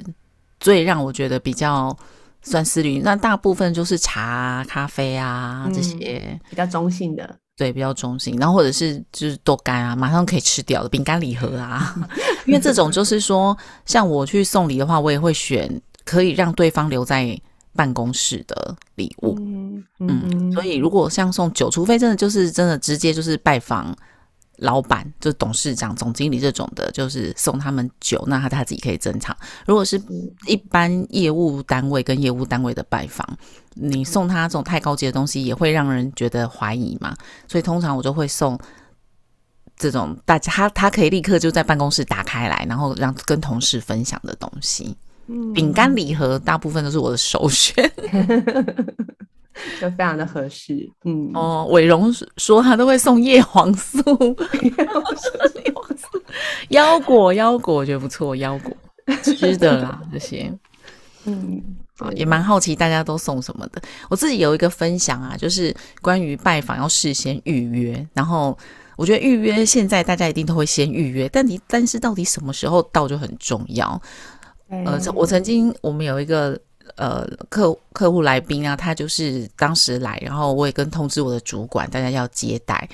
[0.60, 1.96] 最让我觉得比较
[2.42, 8.36] 算私领域，那大部分就是茶、咖啡啊这些、嗯、比较中性的，对，比较中性。
[8.36, 11.94] 然后或者是就是豆干啊，马上可以吃掉的饼干礼盒啊，
[12.46, 17.38] 因为这种就是说，像我去送礼的话，我也会选可以让对方留在
[17.74, 19.36] 办公室的礼物。
[20.00, 23.96] 嗯，所以如果像送酒，除非真的就是真的直接就是拜访。
[24.58, 29.36] 老板就董事长、总经理这种的，就是送他们酒，那他他自己可以珍藏。
[29.66, 30.00] 如果是
[30.46, 33.26] 一般业务单位跟业务单位的拜访，
[33.74, 37.16] 你送他这种太高级的东西，也会让人觉得怀疑嘛。
[37.48, 38.58] 所以通常我就会送
[39.76, 44.96] 这种大家他他可以立刻就在办公室打开来，然后让跟同事分享的东西。
[45.54, 47.74] 饼干礼盒大部分都是我的首选。
[49.80, 54.00] 就非常的合适，嗯哦，伟荣说他都会送叶黄素，
[54.62, 54.72] 叶
[55.72, 56.22] 黄素，
[56.70, 58.76] 腰果腰果我觉得不错，腰果
[59.22, 60.52] 吃的啦这些，
[61.24, 61.62] 嗯
[61.98, 63.80] 啊也蛮好奇大家都送什么的。
[64.10, 68.58] 我自己有一个分享啊，就是关于拜访要事先预约，然后
[68.96, 74.00] 我觉得预约现在大家一定都会先预约，但你但是到底什么时候到就很重要。
[74.68, 76.60] 呃，我曾经我们有一个。
[76.96, 82.88] 呃，客客户来宾啊，他就是当时来，然后我也跟通知我的主管，大家要接待。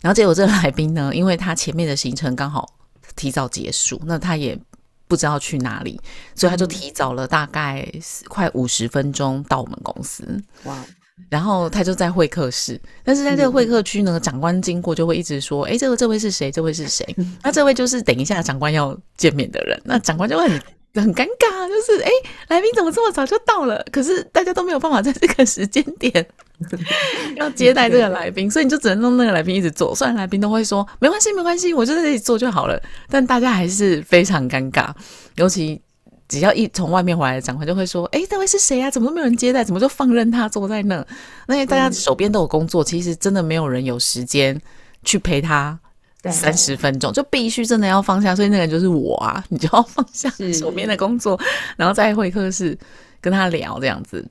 [0.00, 2.68] 然后结果这个来宾呢，因为他前面的行程刚好
[3.14, 4.58] 提早结束，那他也
[5.06, 6.00] 不知道去哪里，
[6.34, 7.88] 所以他就提早了大概
[8.28, 10.26] 快五十分钟到我们公司。
[10.64, 10.84] 哇！
[11.28, 16.50] 然后他就在会客室，但是在这个会客区呢，长官经过就会一直说：“哎，这个这位是谁？
[16.50, 17.06] 这位是谁？”
[17.44, 19.80] 那这位就是等一下长官要见面的人。
[19.84, 20.60] 那长官就会很。
[20.96, 22.10] 很尴尬，就是哎，
[22.48, 23.84] 来宾怎么这么早就到了？
[23.92, 26.26] 可是大家都没有办法在这个时间点
[27.36, 29.94] 要接待这个来宾，所以你就只能弄那个来宾一直坐。
[29.94, 34.90] 虽然来宾都会说没关系，没关系，我就在这里坐就好了，但大家还是非常尴尬。
[35.36, 35.80] 尤其
[36.28, 38.90] 只要一从外面回来的长官就会说：“哎，这位是谁啊？
[38.90, 39.62] 怎么都没有人接待？
[39.62, 41.06] 怎么就放任他坐在那？”
[41.46, 44.60] 那大家手边都有工作，其实真的没有人有时间
[45.04, 45.78] 去陪他。
[46.30, 51.38] 三十分钟就必须真的要放下，所以那个人就是我啊， 你就要放下手边的工作，
[51.76, 52.78] 然后在会客室
[53.20, 54.26] 跟他聊这样子。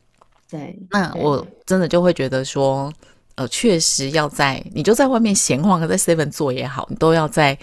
[0.50, 2.94] 对，那我真的就会觉得说，
[3.36, 7.58] 呃，确实要在你就在外面闲晃，在 seven 做也好，你都要在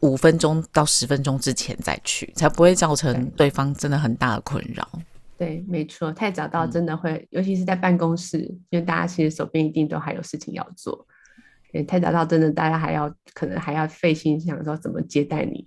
[0.00, 4.88] 五分钟到十分钟之前再去，才不会造成对方真的很大的困扰。
[5.36, 11.06] 对，没错，太早到真的会，嗯、尤其是在办公室，因为大家其实手边一定都还有事情要做。
[11.72, 15.66] 对，太早到真的，大家还要可能还要费心想说怎么接待你，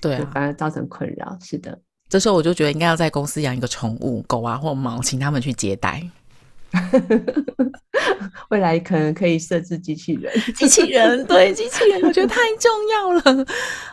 [0.00, 1.36] 对啊，反而造成困扰。
[1.40, 1.78] 是的，
[2.08, 6.02] 这时候我就觉得应该要在公司养一个宠物狗啊或猫，请他们去接待。
[8.50, 13.46] 未来可能可以设置机器人， 机器人对机器人，我觉得太重要了。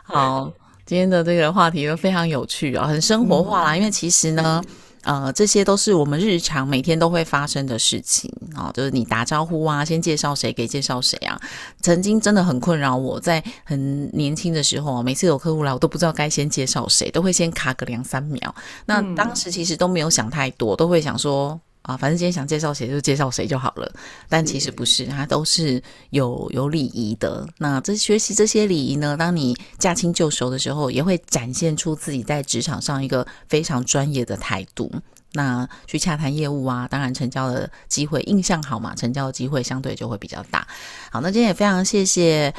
[0.04, 0.54] 好，
[0.86, 4.62] 今天的这个话题都非常有趣啊，很生活化啦，嗯、因为其实呢。
[5.10, 11.42] 呃，这些都是我们日常每天都会发生的事情啊、哦，就是你打招呼啊，先介绍谁给介绍谁啊。
[11.82, 18.54] 曾经真的很困扰我，在很年轻的时候，每次有客户来，我都不知道该先介绍谁，都会先卡个两三秒。
[18.86, 21.60] 那当时其实都没有想太多，都会想说。
[21.90, 23.92] 啊，反正今天想介绍谁就介绍谁就好了，
[24.28, 25.82] 但其实不是，它都是
[26.12, 27.48] 有有礼仪的。
[27.58, 34.92] 那这学习这些礼仪呢，当你驾轻就熟的时候，也会展现出自己在职场上一个非常专业的态度。
[35.34, 40.68] 那去洽谈业务啊，当然成交的机会，印象好嘛，成交的机会相对就会比较大。
[41.12, 42.54] 好，那今天也非常谢谢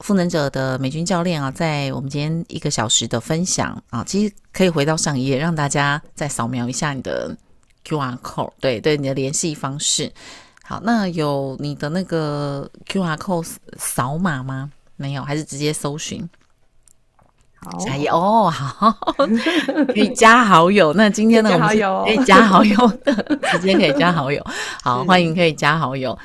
[0.00, 7.34] 赋能者的美军教练啊，在我们今天一个小时的分享啊，其实可以回到上一页，让大家再扫描一下你的。
[7.88, 10.12] QR code，对对，你的联系方式。
[10.62, 14.70] 好，那有你的那个 QR code 扫码吗？
[14.96, 16.28] 没有，还是直接搜寻？
[17.60, 18.94] 好，加油哦，好，
[19.86, 20.92] 可以加好友。
[20.92, 23.14] 那今天呢，我们可以加好友的，
[23.52, 24.44] 直接可以加好友。
[24.82, 26.18] 好，欢迎可以加好友。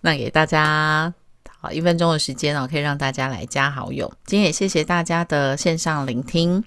[0.00, 1.14] 那给大家
[1.60, 4.12] 好一分钟的时间哦，可以让大家来加好友。
[4.24, 6.64] 今天也谢谢大家的线上聆听。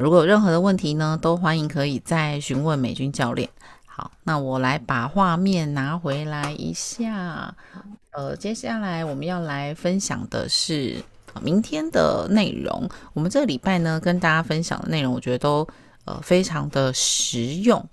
[0.00, 3.48] 如果有任何的问题呢，都欢迎可以再询问美军教练。
[3.86, 7.54] 好，那我来把画面拿回来一下。
[8.10, 10.96] 呃，接下来我们要来分享的是
[11.40, 12.88] 明天的内容。
[13.12, 15.66] 我们这个礼拜呢，跟大家分享的内容，我觉得都
[16.04, 17.84] 呃非常的实用。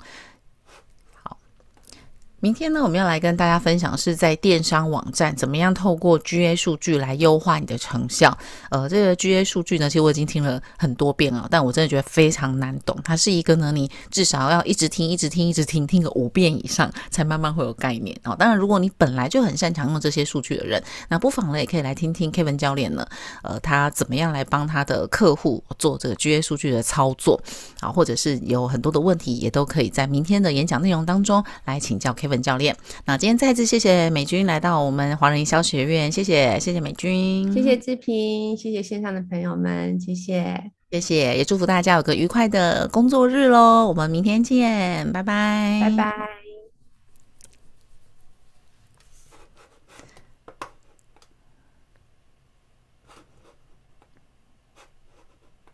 [2.43, 8.35] 明天呢，我们要来跟大家分享是在电商网站怎么样透过 GA 数据来优化你的成效。
[8.71, 12.97] 呃，这个 GA 数据呢，其实我已经听了很多遍了，但我真的觉得非常难懂。
[13.03, 18.35] 它是一个呢，你至少要一直听、一直听、一直听，听个五遍以上，才慢慢会有概念哦。
[18.35, 23.05] 当然，如果你本来就很擅长用这些数据的人，那不妨呢也可以来听听 Kevin 教练呢，
[23.43, 27.39] 呃，他怎么样来帮他的客户做这个 GA 数据的操作
[27.81, 32.30] 啊，或者是有很多的问题，也都可以在明天的演讲内容当中来请教 Kevin。
[32.39, 32.75] 教练，
[33.05, 40.71] 那今天再次谢谢美军来到我们华人营销学院，谢谢谢谢美军，谢谢志平，谢谢线上的朋友们，谢谢。
[40.91, 46.40] 谢谢，也祝福大家有个愉快的工作日喽，我们明天见，拜拜，拜拜。